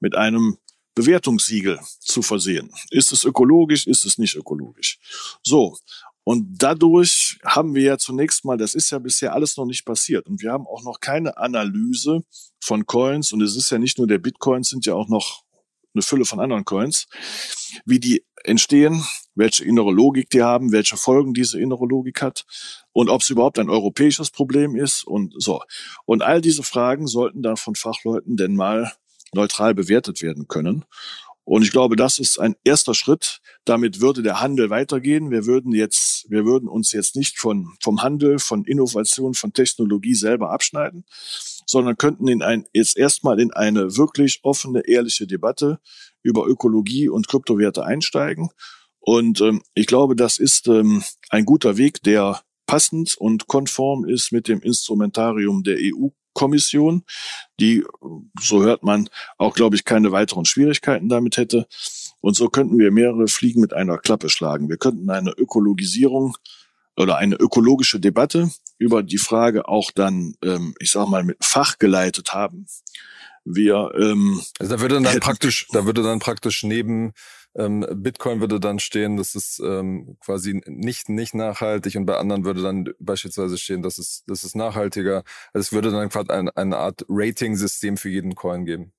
mit 0.00 0.14
einem 0.14 0.56
Bewertungssiegel 0.94 1.80
zu 2.00 2.22
versehen. 2.22 2.72
Ist 2.88 3.12
es 3.12 3.24
ökologisch, 3.24 3.86
ist 3.86 4.06
es 4.06 4.16
nicht 4.16 4.34
ökologisch? 4.34 4.98
So. 5.42 5.76
Und 6.24 6.62
dadurch 6.62 7.38
haben 7.44 7.74
wir 7.74 7.82
ja 7.82 7.98
zunächst 7.98 8.44
mal, 8.44 8.56
das 8.56 8.74
ist 8.74 8.90
ja 8.90 8.98
bisher 8.98 9.34
alles 9.34 9.56
noch 9.56 9.66
nicht 9.66 9.84
passiert. 9.84 10.26
Und 10.26 10.42
wir 10.42 10.52
haben 10.52 10.66
auch 10.66 10.82
noch 10.82 11.00
keine 11.00 11.36
Analyse 11.36 12.22
von 12.60 12.86
Coins. 12.86 13.32
Und 13.32 13.42
es 13.42 13.56
ist 13.56 13.70
ja 13.70 13.78
nicht 13.78 13.98
nur 13.98 14.06
der 14.06 14.18
Bitcoin, 14.18 14.62
es 14.62 14.70
sind 14.70 14.86
ja 14.86 14.94
auch 14.94 15.08
noch 15.08 15.44
eine 15.94 16.02
Fülle 16.02 16.24
von 16.24 16.40
anderen 16.40 16.64
Coins, 16.64 17.06
wie 17.84 18.00
die 18.00 18.24
entstehen, 18.42 19.04
welche 19.34 19.64
innere 19.64 19.92
Logik 19.92 20.28
die 20.30 20.42
haben, 20.42 20.72
welche 20.72 20.96
Folgen 20.96 21.34
diese 21.34 21.60
innere 21.60 21.86
Logik 21.86 22.20
hat 22.20 22.44
und 22.92 23.08
ob 23.08 23.22
es 23.22 23.30
überhaupt 23.30 23.58
ein 23.58 23.70
europäisches 23.70 24.30
Problem 24.30 24.76
ist 24.76 25.04
und 25.04 25.34
so. 25.38 25.62
Und 26.04 26.22
all 26.22 26.40
diese 26.40 26.62
Fragen 26.62 27.06
sollten 27.06 27.42
dann 27.42 27.56
von 27.56 27.74
Fachleuten 27.74 28.36
denn 28.36 28.56
mal 28.56 28.92
neutral 29.32 29.74
bewertet 29.74 30.20
werden 30.22 30.46
können. 30.48 30.84
Und 31.44 31.62
ich 31.62 31.72
glaube, 31.72 31.94
das 31.94 32.18
ist 32.18 32.38
ein 32.38 32.56
erster 32.64 32.94
Schritt. 32.94 33.40
Damit 33.64 34.00
würde 34.00 34.22
der 34.22 34.40
Handel 34.40 34.70
weitergehen. 34.70 35.30
Wir 35.30 35.44
würden 35.44 35.72
jetzt, 35.72 36.24
wir 36.30 36.44
würden 36.46 36.68
uns 36.68 36.92
jetzt 36.92 37.16
nicht 37.16 37.38
von, 37.38 37.68
vom 37.82 38.02
Handel, 38.02 38.38
von 38.38 38.64
Innovation, 38.64 39.34
von 39.34 39.52
Technologie 39.52 40.14
selber 40.14 40.50
abschneiden, 40.50 41.04
sondern 41.66 41.98
könnten 41.98 42.28
in 42.28 42.42
ein, 42.42 42.66
jetzt 42.72 42.96
erstmal 42.96 43.40
in 43.40 43.52
eine 43.52 43.96
wirklich 43.96 44.40
offene, 44.42 44.86
ehrliche 44.86 45.26
Debatte 45.26 45.80
über 46.22 46.46
Ökologie 46.46 47.10
und 47.10 47.28
Kryptowerte 47.28 47.84
einsteigen. 47.84 48.48
Und 48.98 49.42
ähm, 49.42 49.62
ich 49.74 49.86
glaube, 49.86 50.16
das 50.16 50.38
ist 50.38 50.66
ähm, 50.66 51.02
ein 51.28 51.44
guter 51.44 51.76
Weg, 51.76 52.02
der 52.02 52.40
passend 52.66 53.16
und 53.16 53.46
konform 53.46 54.04
ist 54.04 54.32
mit 54.32 54.48
dem 54.48 54.60
Instrumentarium 54.60 55.62
der 55.62 55.78
EU-Kommission, 55.80 57.04
die, 57.60 57.84
so 58.40 58.62
hört 58.62 58.82
man, 58.82 59.08
auch, 59.38 59.54
glaube 59.54 59.76
ich, 59.76 59.84
keine 59.84 60.12
weiteren 60.12 60.44
Schwierigkeiten 60.44 61.08
damit 61.08 61.36
hätte. 61.36 61.66
Und 62.20 62.36
so 62.36 62.48
könnten 62.48 62.78
wir 62.78 62.90
mehrere 62.90 63.28
Fliegen 63.28 63.60
mit 63.60 63.72
einer 63.74 63.98
Klappe 63.98 64.28
schlagen. 64.28 64.68
Wir 64.68 64.78
könnten 64.78 65.10
eine 65.10 65.32
Ökologisierung 65.32 66.36
oder 66.96 67.16
eine 67.16 67.36
ökologische 67.36 68.00
Debatte 68.00 68.50
über 68.78 69.02
die 69.02 69.18
Frage 69.18 69.68
auch 69.68 69.90
dann, 69.90 70.34
ähm, 70.42 70.74
ich 70.78 70.90
sag 70.90 71.08
mal, 71.08 71.24
mit 71.24 71.38
Fach 71.40 71.78
geleitet 71.78 72.32
haben. 72.32 72.66
Wir 73.44 73.90
ähm, 73.98 74.40
also 74.58 74.76
da 74.76 74.80
würde 74.80 75.00
dann 75.00 75.20
praktisch, 75.20 75.66
da 75.72 75.84
würde 75.84 76.02
dann 76.02 76.18
praktisch 76.18 76.62
neben 76.62 77.12
ähm, 77.56 77.86
Bitcoin 77.94 78.40
würde 78.40 78.58
dann 78.58 78.78
stehen, 78.78 79.16
das 79.16 79.34
ist 79.34 79.60
ähm, 79.60 80.16
quasi 80.20 80.60
nicht 80.66 81.08
nicht 81.08 81.34
nachhaltig 81.34 81.94
und 81.96 82.06
bei 82.06 82.16
anderen 82.16 82.44
würde 82.44 82.62
dann 82.62 82.88
beispielsweise 82.98 83.58
stehen, 83.58 83.82
das 83.82 83.98
ist 83.98 84.24
das 84.26 84.44
ist 84.44 84.56
nachhaltiger. 84.56 85.22
Also 85.52 85.66
es 85.66 85.72
würde 85.72 85.90
dann 85.90 86.08
quasi 86.08 86.30
ein, 86.30 86.48
eine 86.50 86.76
Art 86.78 87.04
Rating-System 87.08 87.96
für 87.96 88.08
jeden 88.08 88.34
Coin 88.34 88.64
geben. 88.64 88.92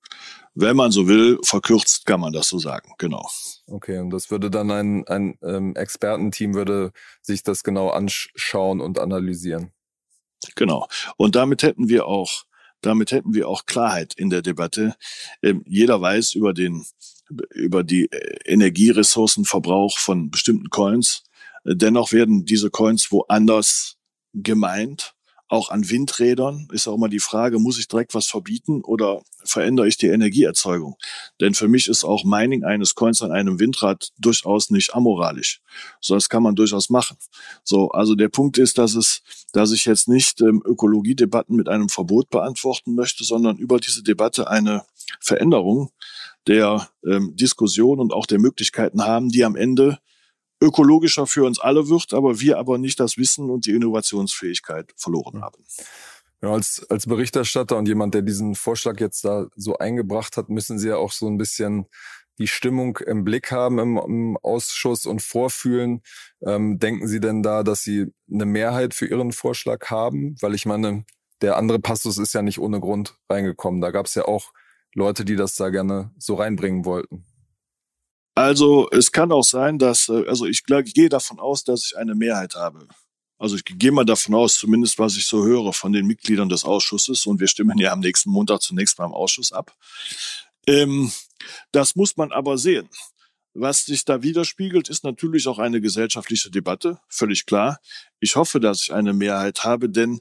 Wenn 0.54 0.76
man 0.76 0.90
so 0.90 1.06
will, 1.06 1.38
verkürzt 1.44 2.06
kann 2.06 2.20
man 2.20 2.32
das 2.32 2.48
so 2.48 2.58
sagen, 2.58 2.92
genau. 2.98 3.28
Okay, 3.66 3.98
und 3.98 4.10
das 4.10 4.30
würde 4.30 4.50
dann 4.50 4.70
ein, 4.70 5.06
ein 5.06 5.38
ähm, 5.42 5.76
Expertenteam 5.76 6.54
würde 6.54 6.92
sich 7.20 7.42
das 7.42 7.62
genau 7.62 7.90
anschauen 7.90 8.80
und 8.80 8.98
analysieren. 8.98 9.72
Genau. 10.54 10.88
Und 11.16 11.36
damit 11.36 11.62
hätten 11.62 11.88
wir 11.88 12.06
auch 12.06 12.44
damit 12.82 13.10
hätten 13.10 13.34
wir 13.34 13.48
auch 13.48 13.66
Klarheit 13.66 14.14
in 14.16 14.30
der 14.30 14.42
Debatte. 14.42 14.94
Ähm, 15.42 15.62
jeder 15.66 16.00
weiß 16.00 16.34
über 16.34 16.52
den 16.52 16.84
über 17.28 17.84
die 17.84 18.10
äh, 18.10 18.38
Energieressourcenverbrauch 18.44 19.98
von 19.98 20.30
bestimmten 20.30 20.70
Coins. 20.70 21.24
Äh, 21.64 21.76
dennoch 21.76 22.12
werden 22.12 22.44
diese 22.44 22.70
Coins 22.70 23.10
woanders 23.10 23.96
gemeint. 24.32 25.14
Auch 25.48 25.70
an 25.70 25.88
Windrädern 25.88 26.66
ist 26.72 26.88
auch 26.88 26.96
immer 26.96 27.08
die 27.08 27.20
Frage, 27.20 27.60
muss 27.60 27.78
ich 27.78 27.86
direkt 27.86 28.14
was 28.14 28.26
verbieten 28.26 28.82
oder 28.82 29.22
verändere 29.44 29.86
ich 29.86 29.96
die 29.96 30.08
Energieerzeugung? 30.08 30.96
Denn 31.40 31.54
für 31.54 31.68
mich 31.68 31.86
ist 31.86 32.02
auch 32.02 32.24
Mining 32.24 32.64
eines 32.64 32.96
Coins 32.96 33.22
an 33.22 33.30
einem 33.30 33.60
Windrad 33.60 34.10
durchaus 34.18 34.70
nicht 34.70 34.94
amoralisch. 34.94 35.60
So, 36.00 36.14
das 36.14 36.28
kann 36.28 36.42
man 36.42 36.56
durchaus 36.56 36.90
machen. 36.90 37.16
So, 37.62 37.90
also 37.90 38.16
der 38.16 38.28
Punkt 38.28 38.58
ist, 38.58 38.76
dass 38.78 38.96
es, 38.96 39.22
dass 39.52 39.70
ich 39.70 39.84
jetzt 39.84 40.08
nicht 40.08 40.40
ähm, 40.40 40.62
Ökologiedebatten 40.64 41.54
mit 41.54 41.68
einem 41.68 41.90
Verbot 41.90 42.28
beantworten 42.30 42.96
möchte, 42.96 43.22
sondern 43.22 43.56
über 43.56 43.78
diese 43.78 44.02
Debatte 44.02 44.50
eine 44.50 44.82
Veränderung 45.20 45.92
der 46.46 46.88
ähm, 47.04 47.34
Diskussion 47.36 48.00
und 48.00 48.12
auch 48.12 48.26
der 48.26 48.38
Möglichkeiten 48.38 49.04
haben, 49.04 49.28
die 49.28 49.44
am 49.44 49.56
Ende 49.56 49.98
ökologischer 50.60 51.26
für 51.26 51.44
uns 51.44 51.58
alle 51.58 51.88
wird, 51.88 52.14
aber 52.14 52.40
wir 52.40 52.58
aber 52.58 52.78
nicht 52.78 52.98
das 53.00 53.18
Wissen 53.18 53.50
und 53.50 53.66
die 53.66 53.72
Innovationsfähigkeit 53.72 54.92
verloren 54.96 55.42
haben. 55.42 55.64
Ja, 56.42 56.50
als, 56.50 56.86
als 56.88 57.06
Berichterstatter 57.06 57.76
und 57.76 57.88
jemand, 57.88 58.14
der 58.14 58.22
diesen 58.22 58.54
Vorschlag 58.54 59.00
jetzt 59.00 59.24
da 59.24 59.48
so 59.56 59.78
eingebracht 59.78 60.36
hat, 60.36 60.48
müssen 60.48 60.78
Sie 60.78 60.88
ja 60.88 60.96
auch 60.96 61.12
so 61.12 61.26
ein 61.26 61.38
bisschen 61.38 61.86
die 62.38 62.48
Stimmung 62.48 62.98
im 62.98 63.24
Blick 63.24 63.50
haben 63.50 63.78
im, 63.78 63.96
im 63.96 64.36
Ausschuss 64.42 65.06
und 65.06 65.22
vorfühlen. 65.22 66.02
Ähm, 66.46 66.78
denken 66.78 67.08
Sie 67.08 67.20
denn 67.20 67.42
da, 67.42 67.62
dass 67.62 67.82
Sie 67.82 68.06
eine 68.30 68.44
Mehrheit 68.44 68.92
für 68.92 69.06
Ihren 69.06 69.32
Vorschlag 69.32 69.86
haben? 69.86 70.36
Weil 70.40 70.54
ich 70.54 70.66
meine, 70.66 71.04
der 71.40 71.56
andere 71.56 71.78
Passus 71.78 72.18
ist 72.18 72.34
ja 72.34 72.42
nicht 72.42 72.58
ohne 72.58 72.80
Grund 72.80 73.18
reingekommen. 73.30 73.80
Da 73.80 73.90
gab 73.90 74.06
es 74.06 74.14
ja 74.14 74.26
auch 74.26 74.52
Leute, 74.96 75.26
die 75.26 75.36
das 75.36 75.54
da 75.56 75.68
gerne 75.68 76.10
so 76.18 76.34
reinbringen 76.36 76.86
wollten. 76.86 77.24
Also 78.34 78.88
es 78.90 79.12
kann 79.12 79.30
auch 79.30 79.44
sein, 79.44 79.78
dass, 79.78 80.08
äh, 80.08 80.24
also 80.26 80.46
ich, 80.46 80.62
ich 80.68 80.94
gehe 80.94 81.08
davon 81.08 81.38
aus, 81.38 81.64
dass 81.64 81.84
ich 81.84 81.96
eine 81.96 82.14
Mehrheit 82.14 82.54
habe. 82.54 82.88
Also 83.38 83.56
ich 83.56 83.64
gehe 83.64 83.92
mal 83.92 84.06
davon 84.06 84.34
aus, 84.34 84.56
zumindest 84.56 84.98
was 84.98 85.16
ich 85.16 85.26
so 85.26 85.44
höre 85.44 85.74
von 85.74 85.92
den 85.92 86.06
Mitgliedern 86.06 86.48
des 86.48 86.64
Ausschusses, 86.64 87.26
und 87.26 87.40
wir 87.40 87.46
stimmen 87.46 87.76
ja 87.78 87.92
am 87.92 88.00
nächsten 88.00 88.30
Montag 88.30 88.62
zunächst 88.62 88.96
beim 88.96 89.12
Ausschuss 89.12 89.52
ab. 89.52 89.76
Ähm, 90.66 91.12
das 91.72 91.94
muss 91.94 92.16
man 92.16 92.32
aber 92.32 92.56
sehen. 92.56 92.88
Was 93.52 93.84
sich 93.84 94.04
da 94.06 94.22
widerspiegelt, 94.22 94.88
ist 94.88 95.04
natürlich 95.04 95.46
auch 95.46 95.58
eine 95.58 95.82
gesellschaftliche 95.82 96.50
Debatte, 96.50 96.98
völlig 97.08 97.44
klar. 97.44 97.78
Ich 98.20 98.36
hoffe, 98.36 98.60
dass 98.60 98.82
ich 98.82 98.94
eine 98.94 99.12
Mehrheit 99.12 99.64
habe, 99.64 99.90
denn 99.90 100.20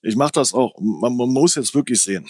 ich 0.00 0.16
mache 0.16 0.32
das 0.32 0.54
auch, 0.54 0.74
man, 0.80 1.16
man 1.16 1.30
muss 1.30 1.54
jetzt 1.54 1.74
wirklich 1.74 2.00
sehen. 2.00 2.26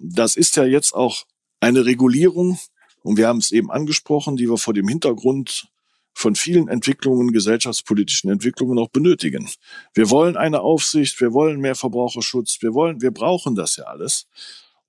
Das 0.00 0.36
ist 0.36 0.56
ja 0.56 0.64
jetzt 0.64 0.94
auch 0.94 1.24
eine 1.60 1.84
Regulierung, 1.84 2.58
und 3.02 3.16
wir 3.16 3.28
haben 3.28 3.38
es 3.38 3.50
eben 3.50 3.70
angesprochen, 3.70 4.36
die 4.36 4.48
wir 4.48 4.58
vor 4.58 4.74
dem 4.74 4.88
Hintergrund 4.88 5.68
von 6.14 6.34
vielen 6.34 6.68
Entwicklungen, 6.68 7.32
gesellschaftspolitischen 7.32 8.30
Entwicklungen 8.30 8.78
auch 8.78 8.90
benötigen. 8.90 9.48
Wir 9.94 10.10
wollen 10.10 10.36
eine 10.36 10.60
Aufsicht, 10.60 11.20
wir 11.20 11.32
wollen 11.32 11.60
mehr 11.60 11.74
Verbraucherschutz, 11.74 12.58
wir 12.60 12.74
wollen, 12.74 13.00
wir 13.00 13.10
brauchen 13.10 13.54
das 13.54 13.76
ja 13.76 13.84
alles. 13.84 14.26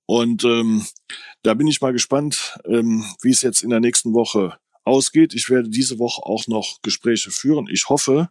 Und 0.06 0.44
ähm, 0.44 0.84
da 1.42 1.54
bin 1.54 1.66
ich 1.66 1.80
mal 1.80 1.92
gespannt, 1.92 2.58
ähm, 2.66 3.04
wie 3.22 3.30
es 3.30 3.42
jetzt 3.42 3.62
in 3.62 3.70
der 3.70 3.80
nächsten 3.80 4.12
Woche 4.12 4.58
ausgeht. 4.84 5.34
Ich 5.34 5.48
werde 5.48 5.70
diese 5.70 5.98
Woche 5.98 6.22
auch 6.22 6.46
noch 6.46 6.82
Gespräche 6.82 7.30
führen. 7.30 7.68
Ich 7.70 7.88
hoffe, 7.88 8.28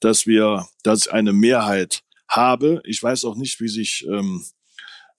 dass 0.00 0.26
wir, 0.26 0.66
dass 0.82 1.06
ich 1.06 1.12
eine 1.12 1.34
Mehrheit 1.34 2.02
habe. 2.26 2.80
Ich 2.84 3.02
weiß 3.02 3.26
auch 3.26 3.36
nicht, 3.36 3.60
wie 3.60 3.68
sich 3.68 4.06
ähm, 4.06 4.46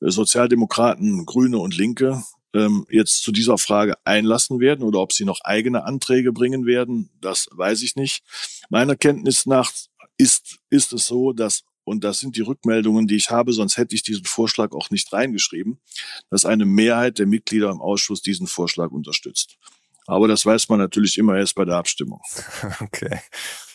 Sozialdemokraten, 0.01 1.25
Grüne 1.25 1.59
und 1.59 1.77
Linke 1.77 2.23
ähm, 2.53 2.85
jetzt 2.89 3.23
zu 3.23 3.31
dieser 3.31 3.57
Frage 3.57 3.95
einlassen 4.03 4.59
werden 4.59 4.83
oder 4.83 4.99
ob 4.99 5.13
sie 5.13 5.25
noch 5.25 5.41
eigene 5.41 5.85
Anträge 5.85 6.33
bringen 6.33 6.65
werden, 6.65 7.09
das 7.21 7.47
weiß 7.51 7.81
ich 7.83 7.95
nicht. 7.95 8.23
Meiner 8.69 8.95
Kenntnis 8.95 9.45
nach 9.45 9.71
ist, 10.17 10.57
ist 10.69 10.93
es 10.93 11.07
so, 11.07 11.33
dass 11.33 11.63
und 11.83 12.03
das 12.03 12.19
sind 12.19 12.37
die 12.37 12.41
Rückmeldungen, 12.41 13.07
die 13.07 13.15
ich 13.15 13.31
habe, 13.31 13.53
sonst 13.53 13.77
hätte 13.77 13.95
ich 13.95 14.03
diesen 14.03 14.25
Vorschlag 14.25 14.71
auch 14.71 14.91
nicht 14.91 15.11
reingeschrieben, 15.11 15.79
dass 16.29 16.45
eine 16.45 16.65
Mehrheit 16.65 17.17
der 17.17 17.25
Mitglieder 17.25 17.71
im 17.71 17.81
Ausschuss 17.81 18.21
diesen 18.21 18.45
Vorschlag 18.45 18.91
unterstützt. 18.91 19.57
Aber 20.05 20.27
das 20.27 20.45
weiß 20.45 20.69
man 20.69 20.79
natürlich 20.79 21.17
immer 21.17 21.37
erst 21.37 21.55
bei 21.55 21.65
der 21.65 21.77
Abstimmung. 21.77 22.21
Okay. 22.81 23.19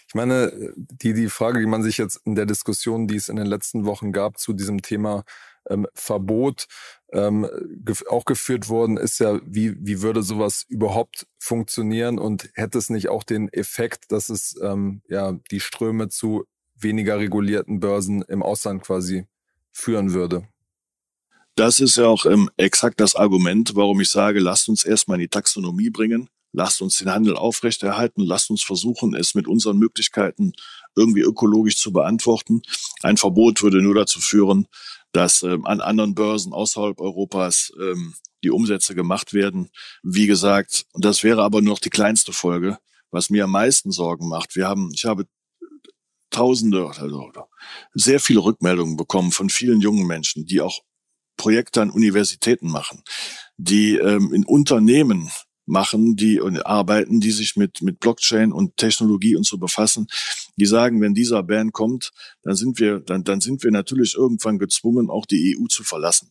Ich 0.08 0.14
meine, 0.14 0.72
die, 0.76 1.14
die 1.14 1.28
Frage, 1.28 1.58
die 1.58 1.66
man 1.66 1.82
sich 1.82 1.98
jetzt 1.98 2.20
in 2.24 2.36
der 2.36 2.46
Diskussion, 2.46 3.08
die 3.08 3.16
es 3.16 3.28
in 3.28 3.36
den 3.36 3.46
letzten 3.46 3.84
Wochen 3.84 4.12
gab, 4.12 4.38
zu 4.38 4.52
diesem 4.52 4.80
Thema 4.80 5.24
ähm, 5.68 5.86
Verbot 5.94 6.66
ähm, 7.12 7.48
gef 7.84 8.04
auch 8.08 8.24
geführt 8.24 8.68
worden, 8.68 8.96
ist 8.96 9.20
ja, 9.20 9.40
wie, 9.44 9.74
wie 9.78 10.02
würde 10.02 10.22
sowas 10.22 10.64
überhaupt 10.68 11.26
funktionieren 11.38 12.18
und 12.18 12.50
hätte 12.54 12.78
es 12.78 12.90
nicht 12.90 13.08
auch 13.08 13.22
den 13.22 13.48
Effekt, 13.52 14.10
dass 14.12 14.28
es 14.28 14.58
ähm, 14.62 15.02
ja 15.08 15.32
die 15.50 15.60
Ströme 15.60 16.08
zu 16.08 16.44
weniger 16.74 17.18
regulierten 17.18 17.80
Börsen 17.80 18.22
im 18.22 18.42
Ausland 18.42 18.82
quasi 18.82 19.26
führen 19.72 20.12
würde? 20.12 20.48
Das 21.54 21.80
ist 21.80 21.96
ja 21.96 22.06
auch 22.06 22.26
ähm, 22.26 22.50
exakt 22.58 23.00
das 23.00 23.14
Argument, 23.14 23.74
warum 23.74 24.00
ich 24.00 24.10
sage, 24.10 24.40
lasst 24.40 24.68
uns 24.68 24.84
erstmal 24.84 25.16
in 25.16 25.22
die 25.22 25.28
Taxonomie 25.28 25.88
bringen, 25.88 26.28
lasst 26.52 26.82
uns 26.82 26.98
den 26.98 27.10
Handel 27.10 27.36
aufrechterhalten, 27.36 28.22
lasst 28.22 28.50
uns 28.50 28.62
versuchen, 28.62 29.14
es 29.14 29.34
mit 29.34 29.48
unseren 29.48 29.78
Möglichkeiten 29.78 30.52
irgendwie 30.96 31.22
ökologisch 31.22 31.78
zu 31.78 31.92
beantworten. 31.92 32.60
Ein 33.02 33.16
Verbot 33.16 33.62
würde 33.62 33.80
nur 33.80 33.94
dazu 33.94 34.20
führen, 34.20 34.66
dass 35.16 35.42
ähm, 35.42 35.64
an 35.64 35.80
anderen 35.80 36.14
Börsen 36.14 36.52
außerhalb 36.52 37.00
Europas 37.00 37.72
ähm, 37.80 38.14
die 38.44 38.50
Umsätze 38.50 38.94
gemacht 38.94 39.32
werden. 39.32 39.70
Wie 40.02 40.26
gesagt, 40.26 40.84
das 40.92 41.24
wäre 41.24 41.42
aber 41.42 41.62
nur 41.62 41.72
noch 41.72 41.78
die 41.78 41.90
kleinste 41.90 42.34
Folge. 42.34 42.78
Was 43.10 43.30
mir 43.30 43.44
am 43.44 43.52
meisten 43.52 43.92
Sorgen 43.92 44.28
macht, 44.28 44.56
wir 44.56 44.68
haben, 44.68 44.90
ich 44.92 45.06
habe 45.06 45.24
Tausende, 46.30 46.86
also 46.86 47.32
sehr 47.94 48.20
viele 48.20 48.40
Rückmeldungen 48.40 48.96
bekommen 48.96 49.30
von 49.30 49.48
vielen 49.48 49.80
jungen 49.80 50.06
Menschen, 50.06 50.44
die 50.44 50.60
auch 50.60 50.80
Projekte 51.38 51.80
an 51.80 51.90
Universitäten 51.90 52.68
machen, 52.68 53.02
die 53.56 53.96
ähm, 53.96 54.34
in 54.34 54.44
Unternehmen 54.44 55.30
machen, 55.66 56.16
die 56.16 56.40
und 56.40 56.64
arbeiten, 56.64 57.20
die 57.20 57.32
sich 57.32 57.56
mit, 57.56 57.82
mit 57.82 58.00
Blockchain 58.00 58.52
und 58.52 58.76
Technologie 58.76 59.36
und 59.36 59.44
so 59.44 59.58
befassen, 59.58 60.06
die 60.56 60.66
sagen, 60.66 61.00
wenn 61.00 61.14
dieser 61.14 61.42
Ban 61.42 61.72
kommt, 61.72 62.12
dann 62.42 62.54
sind 62.54 62.78
wir, 62.78 63.00
dann, 63.00 63.24
dann 63.24 63.40
sind 63.40 63.62
wir 63.62 63.70
natürlich 63.70 64.14
irgendwann 64.14 64.58
gezwungen, 64.58 65.10
auch 65.10 65.26
die 65.26 65.56
EU 65.58 65.66
zu 65.66 65.84
verlassen. 65.84 66.30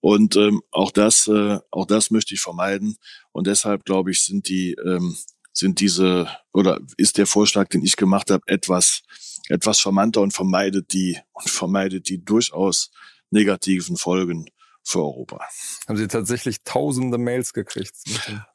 Und 0.00 0.36
ähm, 0.36 0.62
auch 0.70 0.90
das, 0.90 1.28
äh, 1.28 1.58
auch 1.70 1.86
das 1.86 2.10
möchte 2.10 2.34
ich 2.34 2.40
vermeiden. 2.40 2.96
Und 3.32 3.46
deshalb 3.46 3.84
glaube 3.84 4.10
ich, 4.10 4.22
sind 4.24 4.48
die, 4.48 4.72
ähm, 4.84 5.16
sind 5.52 5.80
diese 5.80 6.28
oder 6.52 6.80
ist 6.96 7.18
der 7.18 7.26
Vorschlag, 7.26 7.68
den 7.68 7.84
ich 7.84 7.96
gemacht 7.96 8.30
habe, 8.30 8.42
etwas, 8.46 9.02
etwas 9.48 9.80
charmanter 9.80 10.22
und 10.22 10.32
vermeidet 10.32 10.92
die 10.92 11.18
und 11.32 11.50
vermeidet 11.50 12.08
die 12.08 12.24
durchaus 12.24 12.90
negativen 13.30 13.96
Folgen 13.96 14.46
für 14.82 15.00
Europa. 15.00 15.40
Haben 15.86 15.96
Sie 15.96 16.08
tatsächlich 16.08 16.62
tausende 16.64 17.18
Mails 17.18 17.52
gekriegt? 17.52 17.94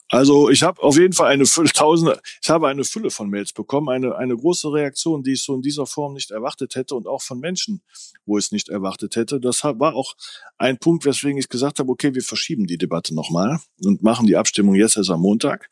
Also 0.10 0.50
ich 0.50 0.62
habe 0.62 0.82
auf 0.84 0.98
jeden 0.98 1.14
Fall 1.14 1.32
eine 1.32 1.46
Fülle, 1.48 1.70
tausende, 1.74 2.22
ich 2.42 2.50
habe 2.50 2.68
eine 2.68 2.84
Fülle 2.84 3.10
von 3.10 3.30
Mails 3.30 3.54
bekommen, 3.54 3.90
eine, 3.90 4.16
eine 4.16 4.38
große 4.38 4.72
Reaktion, 4.72 5.24
die 5.24 5.34
ich 5.34 5.44
so 5.44 5.56
in 5.56 5.62
dieser 5.62 5.88
Form 5.88 6.14
nicht 6.14 6.32
erwartet 6.32 6.76
hätte 6.76 6.96
und 6.96 7.08
auch 7.08 7.24
von 7.24 7.40
Menschen, 7.40 7.82
wo 8.26 8.38
ich 8.38 8.46
es 8.46 8.52
nicht 8.52 8.70
erwartet 8.70 9.16
hätte. 9.16 9.40
Das 9.40 9.64
war 9.64 9.96
auch 9.96 10.16
ein 10.58 10.78
Punkt, 10.78 11.06
weswegen 11.06 11.40
ich 11.40 11.50
gesagt 11.50 11.80
habe, 11.80 11.92
okay, 11.92 12.14
wir 12.14 12.22
verschieben 12.22 12.68
die 12.68 12.78
Debatte 12.78 13.16
nochmal 13.16 13.60
und 13.84 14.04
machen 14.04 14.28
die 14.28 14.38
Abstimmung 14.38 14.76
jetzt 14.76 14.98
erst 14.98 15.10
am 15.10 15.22
Montag, 15.22 15.70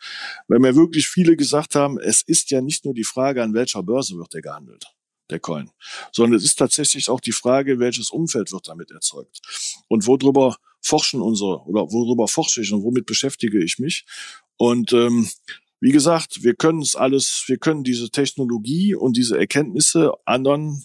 weil 0.48 0.60
mir 0.60 0.76
wirklich 0.76 1.08
viele 1.08 1.36
gesagt 1.38 1.76
haben, 1.76 2.00
es 2.00 2.24
ist 2.24 2.50
ja 2.52 2.62
nicht 2.62 2.86
nur 2.86 2.96
die 2.96 3.04
Frage, 3.04 3.44
an 3.44 3.54
welcher 3.54 3.84
Börse 3.84 4.18
wird 4.18 4.34
der 4.34 4.42
gehandelt. 4.42 4.86
der 5.30 5.40
Coin, 5.40 5.70
sondern 6.12 6.38
es 6.38 6.46
ist 6.46 6.58
tatsächlich 6.58 7.10
auch 7.10 7.20
die 7.22 7.32
Frage, 7.32 7.80
welches 7.80 8.10
Umfeld 8.10 8.52
wird 8.52 8.68
damit 8.68 8.92
erzeugt 8.92 9.42
und 9.88 10.06
worüber 10.08 10.58
forschen 10.84 11.22
unsere 11.22 11.62
oder 11.64 11.82
worüber 11.92 12.28
forsche 12.28 12.62
ich 12.62 12.72
und 12.72 12.84
womit 12.84 13.06
beschäftige 13.06 13.64
ich 13.64 13.80
mich. 13.80 14.06
Und 14.58 14.94
ähm, 14.94 15.30
wie 15.80 15.92
gesagt, 15.92 16.44
wir 16.44 16.54
können 16.54 16.82
es 16.82 16.96
alles, 16.96 17.44
wir 17.48 17.58
können 17.58 17.84
diese 17.84 18.10
Technologie 18.10 18.96
und 18.96 19.18
diese 19.18 19.38
Erkenntnisse 19.38 20.14
anderen 20.26 20.84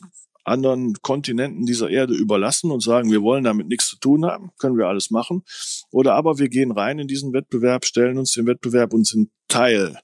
anderen 0.49 0.95
Kontinenten 1.03 1.67
dieser 1.67 1.91
Erde 1.91 2.15
überlassen 2.15 2.71
und 2.71 2.83
sagen, 2.83 3.13
wir 3.13 3.23
wollen 3.23 3.45
damit 3.45 3.69
nichts 3.69 3.87
zu 3.89 3.99
tun 3.99 4.25
haben, 4.25 4.51
können 4.59 4.79
wir 4.79 4.87
alles 4.87 5.11
machen. 5.11 5.45
Oder 5.91 6.15
aber 6.15 6.39
wir 6.39 6.49
gehen 6.49 6.73
rein 6.73 6.99
in 6.99 7.07
diesen 7.07 7.33
Wettbewerb, 7.33 7.85
stellen 7.85 8.19
uns 8.19 8.33
den 8.33 8.47
Wettbewerb 8.47 8.93
und 8.95 9.07
sind 9.07 9.31
Teil 9.47 9.99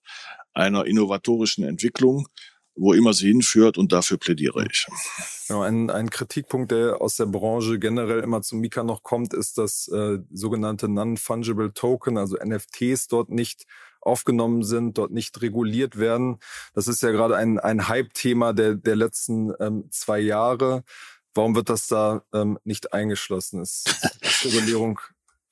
einer 0.53 0.85
innovatorischen 0.85 1.65
Entwicklung, 1.65 2.29
wo 2.77 2.93
immer 2.93 3.13
sie 3.13 3.29
hinführt 3.29 3.79
und 3.79 3.93
dafür 3.93 4.19
plädiere 4.19 4.67
ich. 4.71 4.87
Genau, 5.47 5.63
ein, 5.63 5.91
ein 5.91 6.11
Kritikpunkt, 6.11 6.71
der 6.73 7.01
aus 7.01 7.17
der 7.17 7.27
Branche 7.27 7.79
generell 7.79 8.21
immer 8.21 8.43
zu 8.43 8.57
Mika 8.57 8.83
noch 8.83 9.03
kommt, 9.03 9.35
ist, 9.35 9.59
dass 9.59 9.89
äh, 9.89 10.19
sogenannte 10.33 10.89
Non-Fungible 10.89 11.73
Token, 11.73 12.19
also 12.19 12.37
NFTs, 12.37 13.09
dort 13.09 13.31
nicht 13.31 13.67
aufgenommen 14.01 14.63
sind, 14.63 14.99
dort 14.99 15.13
nicht 15.13 15.41
reguliert 15.43 15.99
werden. 15.99 16.39
Das 16.75 16.89
ist 16.89 17.03
ja 17.03 17.11
gerade 17.11 17.37
ein, 17.37 17.59
ein 17.59 17.89
Hype-Thema 17.89 18.53
der, 18.53 18.75
der 18.75 18.97
letzten 18.97 19.53
ähm, 19.61 19.89
zwei 19.91 20.19
Jahre. 20.19 20.85
Warum 21.35 21.55
wird 21.55 21.69
das 21.69 21.89
da 21.89 22.23
ähm, 22.33 22.59
nicht 22.65 22.93
eingeschlossen? 22.93 23.61
Ist, 23.61 23.89
ist 24.21 24.45
Regulierung 24.45 25.01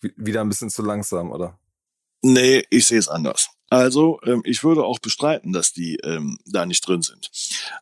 wieder 0.01 0.41
ein 0.41 0.49
bisschen 0.49 0.71
zu 0.71 0.83
langsam, 0.83 1.31
oder? 1.31 1.59
Nee, 2.23 2.65
ich 2.71 2.87
sehe 2.87 2.99
es 2.99 3.09
anders. 3.09 3.51
Also 3.73 4.21
ähm, 4.27 4.43
ich 4.45 4.65
würde 4.65 4.85
auch 4.85 4.99
bestreiten, 4.99 5.55
dass 5.55 5.73
die 5.73 5.97
ähm, 6.05 6.39
da 6.45 6.67
nicht 6.67 6.87
drin 6.87 7.01
sind. 7.01 7.31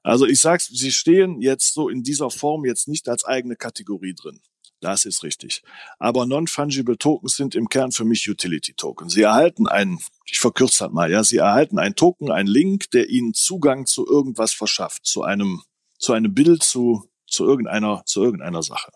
Also 0.04 0.24
ich 0.24 0.38
sag's, 0.38 0.68
sie 0.68 0.92
stehen 0.92 1.40
jetzt 1.40 1.74
so 1.74 1.88
in 1.88 2.04
dieser 2.04 2.30
Form 2.30 2.64
jetzt 2.64 2.86
nicht 2.86 3.08
als 3.08 3.24
eigene 3.24 3.56
Kategorie 3.56 4.14
drin. 4.14 4.40
Das 4.78 5.04
ist 5.04 5.24
richtig. 5.24 5.64
Aber 5.98 6.26
Non-Fungible 6.26 6.96
Tokens 6.96 7.34
sind 7.34 7.56
im 7.56 7.68
Kern 7.68 7.90
für 7.90 8.04
mich 8.04 8.30
Utility 8.30 8.74
Token. 8.74 9.08
Sie 9.08 9.22
erhalten 9.22 9.66
einen, 9.66 9.98
ich 10.26 10.38
verkürze 10.38 10.84
das 10.84 10.92
mal, 10.92 11.10
ja, 11.10 11.24
Sie 11.24 11.38
erhalten 11.38 11.80
einen 11.80 11.96
Token, 11.96 12.30
einen 12.30 12.48
Link, 12.48 12.92
der 12.92 13.08
Ihnen 13.08 13.34
Zugang 13.34 13.84
zu 13.84 14.06
irgendwas 14.06 14.52
verschafft, 14.52 15.04
zu 15.06 15.24
einem, 15.24 15.64
zu 15.98 16.12
einem 16.12 16.32
Bild, 16.32 16.62
zu, 16.62 17.10
zu 17.26 17.44
irgendeiner, 17.44 18.04
zu 18.06 18.22
irgendeiner 18.22 18.62
Sache. 18.62 18.92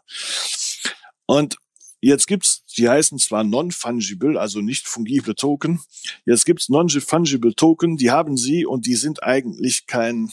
Und 1.27 1.57
Jetzt 2.05 2.27
gibt's, 2.27 2.67
die 2.77 2.87
heißen 2.87 3.19
zwar 3.19 3.45
non-fungible, 3.45 4.39
also 4.39 4.61
nicht 4.61 4.87
fungible 4.87 5.35
Token. 5.35 5.81
Jetzt 6.27 6.45
gibt's 6.45 6.69
non-fungible 6.69 7.55
Token, 7.55 7.97
die 7.97 8.11
haben 8.11 8.37
sie 8.37 8.67
und 8.67 8.85
die 8.85 8.95
sind 8.95 9.23
eigentlich 9.23 9.87
kein, 9.87 10.31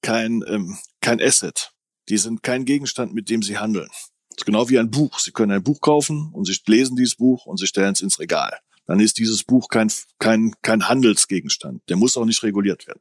kein, 0.00 0.44
ähm, 0.46 0.78
kein 1.00 1.20
Asset. 1.20 1.72
Die 2.08 2.18
sind 2.18 2.44
kein 2.44 2.64
Gegenstand, 2.64 3.14
mit 3.14 3.28
dem 3.30 3.42
sie 3.42 3.58
handeln. 3.58 3.88
Das 3.88 4.38
ist 4.38 4.46
genau 4.46 4.68
wie 4.68 4.78
ein 4.78 4.88
Buch. 4.88 5.18
Sie 5.18 5.32
können 5.32 5.50
ein 5.50 5.64
Buch 5.64 5.80
kaufen 5.80 6.30
und 6.32 6.44
sie 6.44 6.56
lesen 6.66 6.94
dieses 6.94 7.16
Buch 7.16 7.46
und 7.46 7.58
sie 7.58 7.66
stellen 7.66 7.94
es 7.94 8.00
ins 8.00 8.20
Regal. 8.20 8.56
Dann 8.86 9.00
ist 9.00 9.18
dieses 9.18 9.42
Buch 9.42 9.66
kein, 9.68 9.90
kein, 10.20 10.54
kein 10.62 10.88
Handelsgegenstand. 10.88 11.82
Der 11.88 11.96
muss 11.96 12.16
auch 12.16 12.26
nicht 12.26 12.44
reguliert 12.44 12.86
werden. 12.86 13.00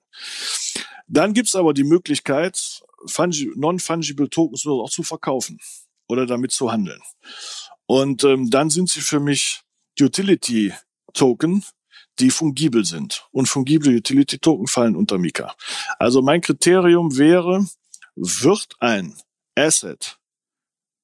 Dann 1.06 1.36
gibt's 1.36 1.54
aber 1.54 1.76
die 1.76 1.84
Möglichkeit, 1.84 2.82
non-fungible 3.56 4.32
Tokens 4.32 4.65
auch 4.65 4.89
zu 4.89 5.04
verkaufen 5.04 5.60
oder 6.08 6.26
damit 6.26 6.52
zu 6.52 6.71
handeln. 6.71 7.02
Und 7.88 8.24
ähm, 8.24 8.50
dann 8.50 8.69
sind 8.69 8.89
sie 8.89 9.02
für 9.02 9.19
mich 9.19 9.62
Utility 10.00 10.74
Token, 11.13 11.63
die 12.19 12.32
fungibel 12.32 12.86
sind. 12.86 13.28
Und 13.32 13.48
fungible 13.48 13.95
Utility 13.95 14.39
Token 14.39 14.67
fallen 14.67 14.95
unter 14.95 15.17
Mika. 15.17 15.56
Also 16.00 16.21
mein 16.21 16.41
Kriterium 16.41 17.17
wäre, 17.17 17.65
wird 18.15 18.76
ein 18.80 19.15
Asset, 19.56 20.17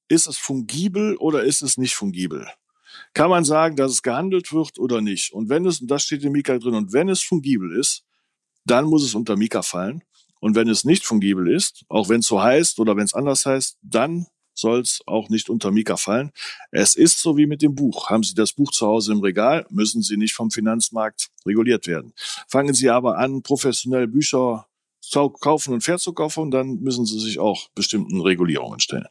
ist 0.07 0.27
es 0.27 0.37
fungibel 0.37 1.15
oder 1.17 1.43
ist 1.43 1.61
es 1.61 1.77
nicht 1.77 1.95
fungibel? 1.95 2.47
Kann 3.13 3.29
man 3.29 3.45
sagen, 3.45 3.75
dass 3.75 3.91
es 3.91 4.03
gehandelt 4.03 4.51
wird 4.51 4.77
oder 4.77 5.01
nicht? 5.01 5.31
Und 5.31 5.49
wenn 5.49 5.65
es, 5.65 5.81
und 5.81 5.89
das 5.89 6.03
steht 6.03 6.23
in 6.23 6.33
Mika 6.33 6.57
drin, 6.57 6.75
und 6.75 6.93
wenn 6.93 7.09
es 7.09 7.21
fungibel 7.21 7.77
ist, 7.77 8.03
dann 8.65 8.85
muss 8.85 9.03
es 9.03 9.15
unter 9.15 9.37
Mika 9.37 9.61
fallen. 9.61 10.03
Und 10.39 10.55
wenn 10.55 10.67
es 10.67 10.83
nicht 10.83 11.05
fungibel 11.05 11.53
ist, 11.53 11.85
auch 11.87 12.09
wenn 12.09 12.19
es 12.19 12.27
so 12.27 12.41
heißt 12.41 12.79
oder 12.79 12.95
wenn 12.95 13.05
es 13.05 13.13
anders 13.13 13.45
heißt, 13.45 13.77
dann 13.81 14.27
soll 14.61 14.81
es 14.81 15.01
auch 15.05 15.29
nicht 15.29 15.49
unter 15.49 15.71
Mika 15.71 15.97
fallen. 15.97 16.31
Es 16.71 16.95
ist 16.95 17.19
so 17.19 17.35
wie 17.37 17.47
mit 17.47 17.61
dem 17.61 17.75
Buch. 17.75 18.09
Haben 18.09 18.23
Sie 18.23 18.35
das 18.35 18.53
Buch 18.53 18.71
zu 18.71 18.87
Hause 18.87 19.11
im 19.11 19.19
Regal, 19.19 19.65
müssen 19.69 20.01
Sie 20.01 20.17
nicht 20.17 20.33
vom 20.33 20.51
Finanzmarkt 20.51 21.29
reguliert 21.45 21.87
werden. 21.87 22.13
Fangen 22.47 22.73
Sie 22.73 22.89
aber 22.89 23.17
an, 23.17 23.41
professionell 23.41 24.07
Bücher 24.07 24.67
zu 25.01 25.29
kaufen 25.29 25.73
und 25.73 25.83
verkaufen, 25.83 26.51
dann 26.51 26.79
müssen 26.79 27.05
Sie 27.05 27.19
sich 27.19 27.39
auch 27.39 27.69
bestimmten 27.75 28.21
Regulierungen 28.21 28.79
stellen. 28.79 29.07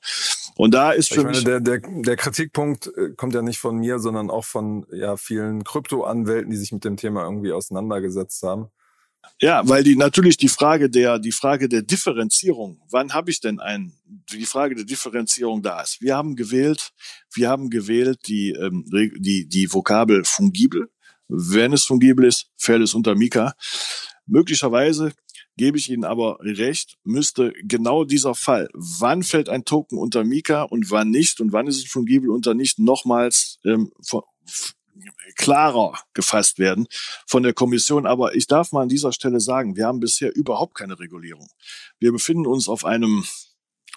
Und 0.56 0.72
da 0.72 0.92
ist 0.92 1.12
für 1.12 1.24
meine, 1.24 1.42
der, 1.42 1.60
der, 1.60 1.80
der 1.80 2.16
Kritikpunkt 2.16 2.90
äh, 2.96 3.10
kommt 3.16 3.34
ja 3.34 3.42
nicht 3.42 3.58
von 3.58 3.76
mir, 3.76 3.98
sondern 3.98 4.30
auch 4.30 4.44
von 4.44 4.86
ja, 4.92 5.16
vielen 5.16 5.64
Kryptoanwälten, 5.64 6.50
die 6.50 6.56
sich 6.56 6.72
mit 6.72 6.84
dem 6.84 6.96
Thema 6.96 7.24
irgendwie 7.24 7.52
auseinandergesetzt 7.52 8.42
haben. 8.42 8.68
Ja, 9.40 9.66
weil 9.66 9.82
die 9.82 9.96
natürlich 9.96 10.36
die 10.36 10.48
Frage 10.48 10.90
der 10.90 11.18
die 11.18 11.32
Frage 11.32 11.68
der 11.68 11.82
Differenzierung, 11.82 12.80
wann 12.90 13.14
habe 13.14 13.30
ich 13.30 13.40
denn 13.40 13.58
ein 13.58 13.92
die 14.30 14.44
Frage 14.44 14.74
der 14.74 14.84
Differenzierung 14.84 15.62
da 15.62 15.80
ist. 15.80 16.00
Wir 16.02 16.16
haben 16.16 16.36
gewählt, 16.36 16.92
wir 17.32 17.48
haben 17.48 17.70
gewählt 17.70 18.20
die 18.26 18.50
ähm, 18.50 18.84
die 18.90 19.48
die 19.48 19.72
Vokabel 19.72 20.24
fungibel. 20.24 20.90
Wenn 21.28 21.72
es 21.72 21.84
fungibel 21.84 22.26
ist, 22.26 22.48
fällt 22.56 22.82
es 22.82 22.92
unter 22.92 23.14
Mika. 23.14 23.54
Möglicherweise 24.26 25.12
gebe 25.56 25.78
ich 25.78 25.90
Ihnen 25.90 26.04
aber 26.04 26.38
recht, 26.40 26.96
müsste 27.04 27.52
genau 27.62 28.04
dieser 28.04 28.34
Fall, 28.34 28.68
wann 28.72 29.22
fällt 29.22 29.48
ein 29.48 29.64
Token 29.64 29.98
unter 29.98 30.24
Mika 30.24 30.62
und 30.62 30.90
wann 30.90 31.10
nicht 31.10 31.40
und 31.40 31.52
wann 31.52 31.66
ist 31.66 31.76
es 31.76 31.90
fungibel 31.90 32.30
unter 32.30 32.54
nicht, 32.54 32.78
nochmals 32.78 33.58
ähm, 33.64 33.92
klarer 35.36 35.98
gefasst 36.14 36.58
werden 36.58 36.86
von 37.26 37.42
der 37.42 37.52
Kommission. 37.52 38.06
Aber 38.06 38.34
ich 38.34 38.46
darf 38.46 38.72
mal 38.72 38.82
an 38.82 38.88
dieser 38.88 39.12
Stelle 39.12 39.40
sagen, 39.40 39.76
wir 39.76 39.86
haben 39.86 40.00
bisher 40.00 40.34
überhaupt 40.34 40.74
keine 40.74 40.98
Regulierung. 40.98 41.48
Wir 41.98 42.12
befinden 42.12 42.46
uns 42.46 42.68
auf 42.68 42.84
einem 42.84 43.24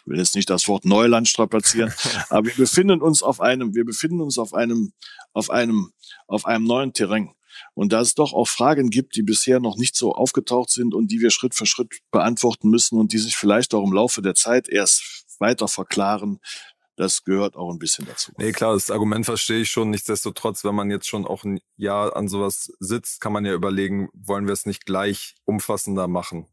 ich 0.06 0.12
will 0.12 0.18
jetzt 0.18 0.36
nicht 0.36 0.50
das 0.50 0.68
Wort 0.68 0.84
Neuland 0.84 1.30
strapazieren, 1.30 1.94
aber 2.30 2.48
wir 2.48 2.56
befinden 2.56 3.02
uns 3.02 3.24
auf 3.24 3.39
einem, 3.39 3.74
wir 3.74 3.86
befinden 3.86 4.20
uns 4.20 4.38
auf 4.38 4.54
einem, 4.54 4.92
auf 5.32 5.50
einem, 5.50 5.94
auf 6.28 6.46
einem 6.46 6.66
neuen 6.66 6.92
Terrain. 6.92 7.32
Und 7.74 7.94
da 7.94 8.02
es 8.02 8.16
doch 8.16 8.34
auch 8.34 8.48
Fragen 8.48 8.89
gibt, 8.89 9.16
die 9.16 9.22
bisher 9.22 9.60
noch 9.60 9.78
nicht 9.78 9.96
so 9.96 10.13
aufgetaucht 10.13 10.72
sind 10.72 10.94
und 10.94 11.08
die 11.08 11.22
wir 11.22 11.32
Schritt 11.32 11.56
für 11.56 11.66
Schritt 11.66 12.00
beantworten 12.12 12.70
müssen 12.70 13.00
und 13.00 13.13
die 13.13 13.18
sich 13.18 13.36
vielleicht 13.36 13.74
auch 13.74 13.84
im 13.84 13.94
Laufe 13.94 14.22
der 14.22 14.36
Zeit 14.36 14.68
erst 14.68 15.26
weiter 15.39 15.68
verklaren, 15.68 16.39
das 16.96 17.24
gehört 17.24 17.56
auch 17.56 17.72
ein 17.72 17.80
bisschen 17.80 18.06
dazu. 18.06 18.32
Nee, 18.38 18.52
klar, 18.52 18.74
das 18.74 18.92
Argument 18.92 19.26
verstehe 19.26 19.62
ich 19.62 19.70
schon. 19.70 19.90
Nichtsdestotrotz, 19.90 20.64
wenn 20.64 20.76
man 20.76 20.92
jetzt 20.92 21.08
schon 21.08 21.26
auch 21.26 21.44
ein 21.44 21.60
Jahr 21.76 22.16
an 22.16 22.28
sowas 22.28 22.72
sitzt, 22.80 23.20
kann 23.22 23.34
man 23.34 23.46
ja 23.46 23.54
überlegen, 23.54 24.10
wollen 24.14 24.46
wir 24.46 24.54
es 24.54 24.66
nicht 24.66 24.86
gleich 24.86 25.36
umfassender 25.46 26.08
machen? 26.08 26.48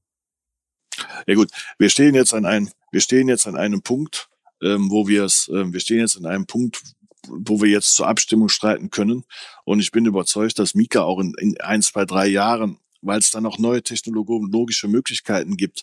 Ja 1.26 1.34
gut, 1.34 1.50
wir 1.78 1.90
stehen 1.90 2.14
jetzt 2.14 2.34
an 2.34 2.46
einem, 2.46 2.70
wir 2.90 3.00
stehen 3.00 3.28
jetzt 3.28 3.46
an 3.46 3.56
einem 3.56 3.82
Punkt, 3.82 4.28
ähm, 4.62 4.90
wo 4.90 5.08
wir 5.08 5.24
es, 5.24 5.48
äh, 5.48 5.72
wir 5.72 5.80
stehen 5.80 6.00
jetzt 6.00 6.16
an 6.16 6.26
einem 6.26 6.46
Punkt, 6.46 6.82
wo 7.28 7.60
wir 7.60 7.70
jetzt 7.70 7.94
zur 7.94 8.08
Abstimmung 8.08 8.48
streiten 8.48 8.90
können. 8.90 9.24
Und 9.64 9.80
ich 9.80 9.92
bin 9.92 10.06
überzeugt, 10.06 10.58
dass 10.58 10.74
Mika 10.74 11.02
auch 11.02 11.20
in, 11.20 11.34
in 11.38 11.60
ein, 11.60 11.82
zwei, 11.82 12.04
drei 12.04 12.26
Jahren 12.26 12.78
weil 13.02 13.18
es 13.18 13.30
dann 13.30 13.46
auch 13.46 13.58
neue 13.58 13.82
technologische 13.82 14.88
Möglichkeiten 14.88 15.56
gibt, 15.56 15.82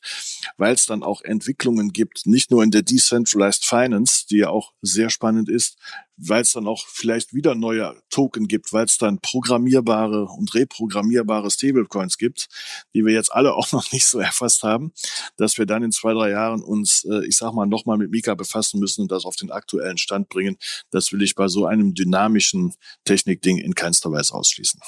weil 0.58 0.73
es 0.73 0.86
dann 0.86 1.03
auch 1.03 1.21
Entwicklungen 1.21 1.93
gibt, 1.93 2.25
nicht 2.25 2.51
nur 2.51 2.63
in 2.63 2.71
der 2.71 2.82
Decentralized 2.82 3.65
Finance, 3.65 4.25
die 4.30 4.38
ja 4.38 4.49
auch 4.49 4.73
sehr 4.82 5.10
spannend 5.10 5.49
ist, 5.49 5.77
weil 6.17 6.41
es 6.41 6.51
dann 6.51 6.67
auch 6.67 6.86
vielleicht 6.88 7.34
wieder 7.34 7.56
neue 7.56 7.95
Token 8.10 8.47
gibt, 8.47 8.73
weil 8.73 8.86
es 8.86 8.97
dann 8.97 9.19
programmierbare 9.19 10.25
und 10.25 10.53
reprogrammierbare 10.53 11.51
Stablecoins 11.51 12.17
gibt, 12.17 12.47
die 12.93 13.06
wir 13.06 13.13
jetzt 13.13 13.32
alle 13.32 13.53
auch 13.56 13.71
noch 13.71 13.91
nicht 13.91 14.06
so 14.06 14.19
erfasst 14.19 14.63
haben, 14.63 14.91
dass 15.38 15.58
wir 15.58 15.65
dann 15.65 15.84
in 15.84 15.91
zwei, 15.91 16.13
drei 16.13 16.32
Jahren 16.32 16.61
uns, 16.61 17.05
äh, 17.09 17.26
ich 17.26 17.38
sag 17.38 17.53
mal, 17.53 17.68
nochmal 17.68 17.97
mit 17.97 18.11
Mika 18.11 18.34
befassen 18.34 18.80
müssen 18.80 19.01
und 19.01 19.11
das 19.11 19.26
auf 19.26 19.36
den 19.36 19.51
aktuellen 19.51 19.97
Stand 19.97 20.30
bringen. 20.30 20.57
Das 20.91 21.11
will 21.11 21.22
ich 21.22 21.36
bei 21.36 21.47
so 21.47 21.65
einem 21.65 21.93
dynamischen 21.93 22.74
Technikding 23.05 23.57
in 23.57 23.76
keinster 23.76 24.11
Weise 24.11 24.34
ausschließen. 24.34 24.82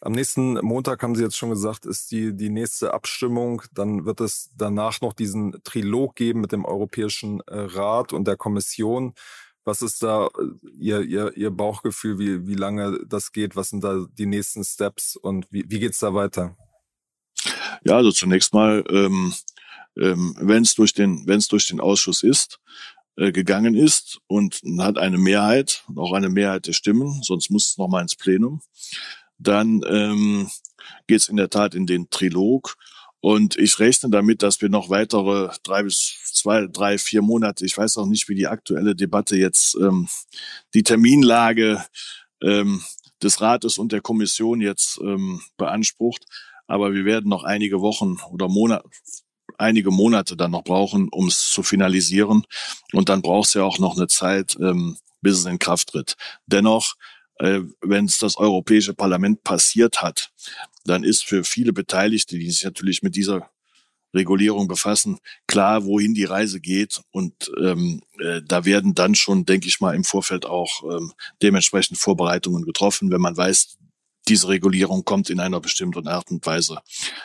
Am 0.00 0.12
nächsten 0.12 0.54
Montag 0.64 1.02
haben 1.02 1.16
Sie 1.16 1.24
jetzt 1.24 1.36
schon 1.36 1.50
gesagt, 1.50 1.84
ist 1.84 2.12
die, 2.12 2.36
die 2.36 2.50
nächste 2.50 2.94
Abstimmung. 2.94 3.62
Dann 3.72 4.04
wird 4.04 4.20
es 4.20 4.50
danach 4.56 5.00
noch 5.00 5.12
diesen 5.12 5.60
Trilog 5.64 6.14
geben 6.14 6.40
mit 6.40 6.52
dem 6.52 6.64
Europäischen 6.64 7.40
äh, 7.40 7.58
Rat 7.58 8.12
und 8.12 8.28
der 8.28 8.36
Kommission. 8.36 9.14
Was 9.64 9.82
ist 9.82 10.02
da 10.04 10.26
äh, 10.26 10.68
Ihr, 10.78 11.00
Ihr, 11.02 11.36
Ihr 11.36 11.50
Bauchgefühl, 11.50 12.18
wie, 12.20 12.46
wie 12.46 12.54
lange 12.54 13.00
das 13.06 13.32
geht? 13.32 13.56
Was 13.56 13.70
sind 13.70 13.82
da 13.82 14.06
die 14.12 14.26
nächsten 14.26 14.62
Steps 14.62 15.16
und 15.16 15.46
wie, 15.50 15.64
wie 15.68 15.80
geht's 15.80 15.98
da 15.98 16.14
weiter? 16.14 16.56
Ja, 17.82 17.96
also 17.96 18.12
zunächst 18.12 18.54
mal, 18.54 18.84
ähm, 18.90 19.34
ähm, 19.96 20.36
wenn 20.38 20.62
es 20.62 20.76
durch 20.76 20.94
den, 20.94 21.26
wenn 21.26 21.40
durch 21.50 21.66
den 21.66 21.80
Ausschuss 21.80 22.22
ist, 22.22 22.60
äh, 23.16 23.32
gegangen 23.32 23.74
ist 23.74 24.20
und 24.28 24.62
hat 24.78 24.96
eine 24.96 25.18
Mehrheit, 25.18 25.82
auch 25.96 26.12
eine 26.12 26.28
Mehrheit 26.28 26.68
der 26.68 26.72
Stimmen, 26.72 27.20
sonst 27.24 27.50
muss 27.50 27.70
es 27.70 27.78
nochmal 27.78 28.02
ins 28.02 28.14
Plenum 28.14 28.60
dann 29.38 29.82
ähm, 29.88 30.50
geht 31.06 31.20
es 31.20 31.28
in 31.28 31.36
der 31.36 31.50
Tat 31.50 31.74
in 31.74 31.86
den 31.86 32.10
Trilog. 32.10 32.76
Und 33.20 33.56
ich 33.56 33.78
rechne 33.80 34.10
damit, 34.10 34.42
dass 34.42 34.60
wir 34.60 34.68
noch 34.68 34.90
weitere 34.90 35.50
drei 35.64 35.82
bis 35.82 36.20
zwei, 36.24 36.66
drei, 36.66 36.98
vier 36.98 37.20
Monate, 37.20 37.66
ich 37.66 37.76
weiß 37.76 37.96
auch 37.96 38.06
nicht, 38.06 38.28
wie 38.28 38.36
die 38.36 38.46
aktuelle 38.46 38.94
Debatte 38.94 39.36
jetzt 39.36 39.76
ähm, 39.76 40.08
die 40.74 40.84
Terminlage 40.84 41.84
ähm, 42.42 42.82
des 43.22 43.40
Rates 43.40 43.78
und 43.78 43.90
der 43.90 44.00
Kommission 44.00 44.60
jetzt 44.60 45.00
ähm, 45.02 45.40
beansprucht. 45.56 46.24
Aber 46.68 46.92
wir 46.92 47.04
werden 47.04 47.28
noch 47.28 47.42
einige 47.42 47.80
Wochen 47.80 48.18
oder 48.30 48.48
Monate, 48.48 48.88
einige 49.56 49.90
Monate 49.90 50.36
dann 50.36 50.52
noch 50.52 50.62
brauchen, 50.62 51.08
um 51.10 51.26
es 51.26 51.50
zu 51.50 51.62
finalisieren. 51.62 52.44
Und 52.92 53.08
dann 53.08 53.22
braucht 53.22 53.48
es 53.48 53.54
ja 53.54 53.64
auch 53.64 53.78
noch 53.78 53.96
eine 53.96 54.06
Zeit, 54.06 54.56
ähm, 54.60 54.96
bis 55.20 55.38
es 55.38 55.46
in 55.46 55.58
Kraft 55.58 55.88
tritt. 55.88 56.16
Dennoch, 56.46 56.94
äh, 57.38 57.60
wenn 57.80 58.04
es 58.04 58.18
das 58.18 58.36
Europäische 58.36 58.94
Parlament 58.94 59.44
passiert 59.44 60.02
hat, 60.02 60.30
dann 60.84 61.04
ist 61.04 61.24
für 61.24 61.44
viele 61.44 61.72
Beteiligte, 61.72 62.38
die 62.38 62.50
sich 62.50 62.64
natürlich 62.64 63.02
mit 63.02 63.16
dieser 63.16 63.50
Regulierung 64.14 64.68
befassen, 64.68 65.18
klar, 65.46 65.84
wohin 65.84 66.14
die 66.14 66.24
Reise 66.24 66.60
geht. 66.60 67.02
Und 67.10 67.50
ähm, 67.60 68.00
äh, 68.20 68.40
da 68.44 68.64
werden 68.64 68.94
dann 68.94 69.14
schon, 69.14 69.44
denke 69.44 69.68
ich 69.68 69.80
mal, 69.80 69.94
im 69.94 70.04
Vorfeld 70.04 70.46
auch 70.46 70.82
ähm, 70.90 71.12
dementsprechend 71.42 71.98
Vorbereitungen 71.98 72.64
getroffen, 72.64 73.10
wenn 73.10 73.20
man 73.20 73.36
weiß, 73.36 73.76
diese 74.28 74.48
Regulierung 74.48 75.04
kommt 75.04 75.30
in 75.30 75.40
einer 75.40 75.60
bestimmten 75.60 76.08
Art 76.08 76.30
und 76.30 76.44
Weise 76.44 76.80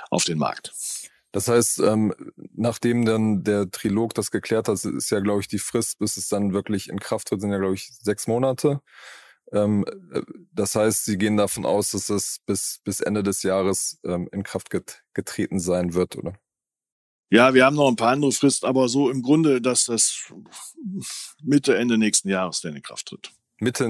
auf 0.09 0.23
den 0.23 0.37
Markt. 0.37 0.73
Das 1.31 1.47
heißt, 1.47 1.79
ähm, 1.79 2.13
nachdem 2.55 3.05
dann 3.05 3.43
der 3.43 3.71
Trilog 3.71 4.13
das 4.13 4.29
geklärt 4.29 4.67
hat, 4.67 4.83
ist 4.85 5.09
ja, 5.09 5.19
glaube 5.19 5.41
ich, 5.41 5.47
die 5.47 5.59
Frist, 5.59 5.97
bis 5.99 6.15
es 6.15 6.27
dann 6.27 6.53
wirklich 6.53 6.89
in 6.89 6.99
Kraft 6.99 7.29
tritt, 7.29 7.41
sind 7.41 7.51
ja, 7.51 7.57
glaube 7.57 7.73
ich, 7.73 7.89
sechs 8.01 8.27
Monate. 8.27 8.81
Ähm, 9.53 9.85
äh, 10.11 10.21
das 10.51 10.75
heißt, 10.75 11.05
Sie 11.05 11.17
gehen 11.17 11.37
davon 11.37 11.65
aus, 11.65 11.91
dass 11.91 12.09
es 12.09 12.39
bis, 12.45 12.81
bis 12.83 12.99
Ende 12.99 13.23
des 13.23 13.43
Jahres 13.43 13.99
ähm, 14.03 14.27
in 14.31 14.43
Kraft 14.43 14.69
get 14.69 15.03
getreten 15.13 15.59
sein 15.59 15.93
wird, 15.93 16.17
oder? 16.17 16.33
Ja, 17.29 17.53
wir 17.53 17.65
haben 17.65 17.75
noch 17.75 17.87
ein 17.87 17.95
paar 17.95 18.11
andere 18.11 18.31
Fristen, 18.31 18.65
aber 18.65 18.89
so 18.89 19.09
im 19.09 19.21
Grunde, 19.21 19.61
dass 19.61 19.85
das 19.85 20.31
Mitte, 21.41 21.77
Ende 21.77 21.97
nächsten 21.97 22.29
Jahres 22.29 22.61
dann 22.61 22.75
in 22.75 22.81
Kraft 22.81 23.07
tritt. 23.07 23.31
Mitte, 23.59 23.89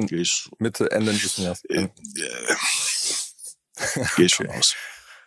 Mitte 0.60 0.92
Ende 0.92 1.12
nächsten 1.12 1.44
Jahres. 1.44 1.64
Äh, 1.66 1.84
äh, 1.84 1.90
Gehe 4.16 4.26
ich 4.28 4.36
von 4.36 4.48
aus. 4.50 4.76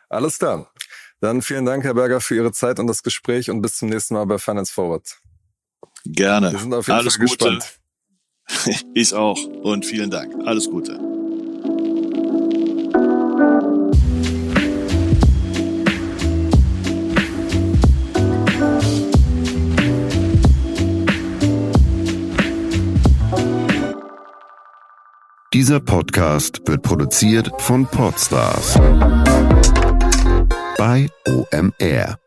Alles 0.09 0.39
klar. 0.39 0.73
Dann 1.21 1.43
vielen 1.43 1.65
Dank, 1.65 1.85
Herr 1.85 1.95
Berger, 1.95 2.21
für 2.21 2.37
Ihre 2.37 2.53
Zeit 2.53 2.79
und 2.79 2.87
das 2.87 3.03
Gespräch 3.03 3.51
und 3.51 3.63
bis 3.63 3.79
zum 3.79 3.89
nächsten 3.89 4.15
Mal 4.15 4.27
bei 4.27 4.39
Finance 4.39 4.73
Forward. 4.73 5.19
Gerne. 6.05 6.53
Wir 6.53 6.59
sind 6.59 6.75
auf 6.75 6.87
jeden 6.87 6.99
Alles 6.99 7.17
Fall 7.17 7.27
Gute. 7.27 7.59
Ich 8.95 9.15
auch 9.15 9.39
und 9.63 9.85
vielen 9.85 10.11
Dank. 10.11 10.35
Alles 10.47 10.69
Gute. 10.71 10.99
Dieser 25.53 25.81
Podcast 25.81 26.61
wird 26.67 26.83
produziert 26.83 27.51
von 27.63 27.87
Podstars 27.87 28.75
bei 30.77 31.09
OMR. 31.27 32.19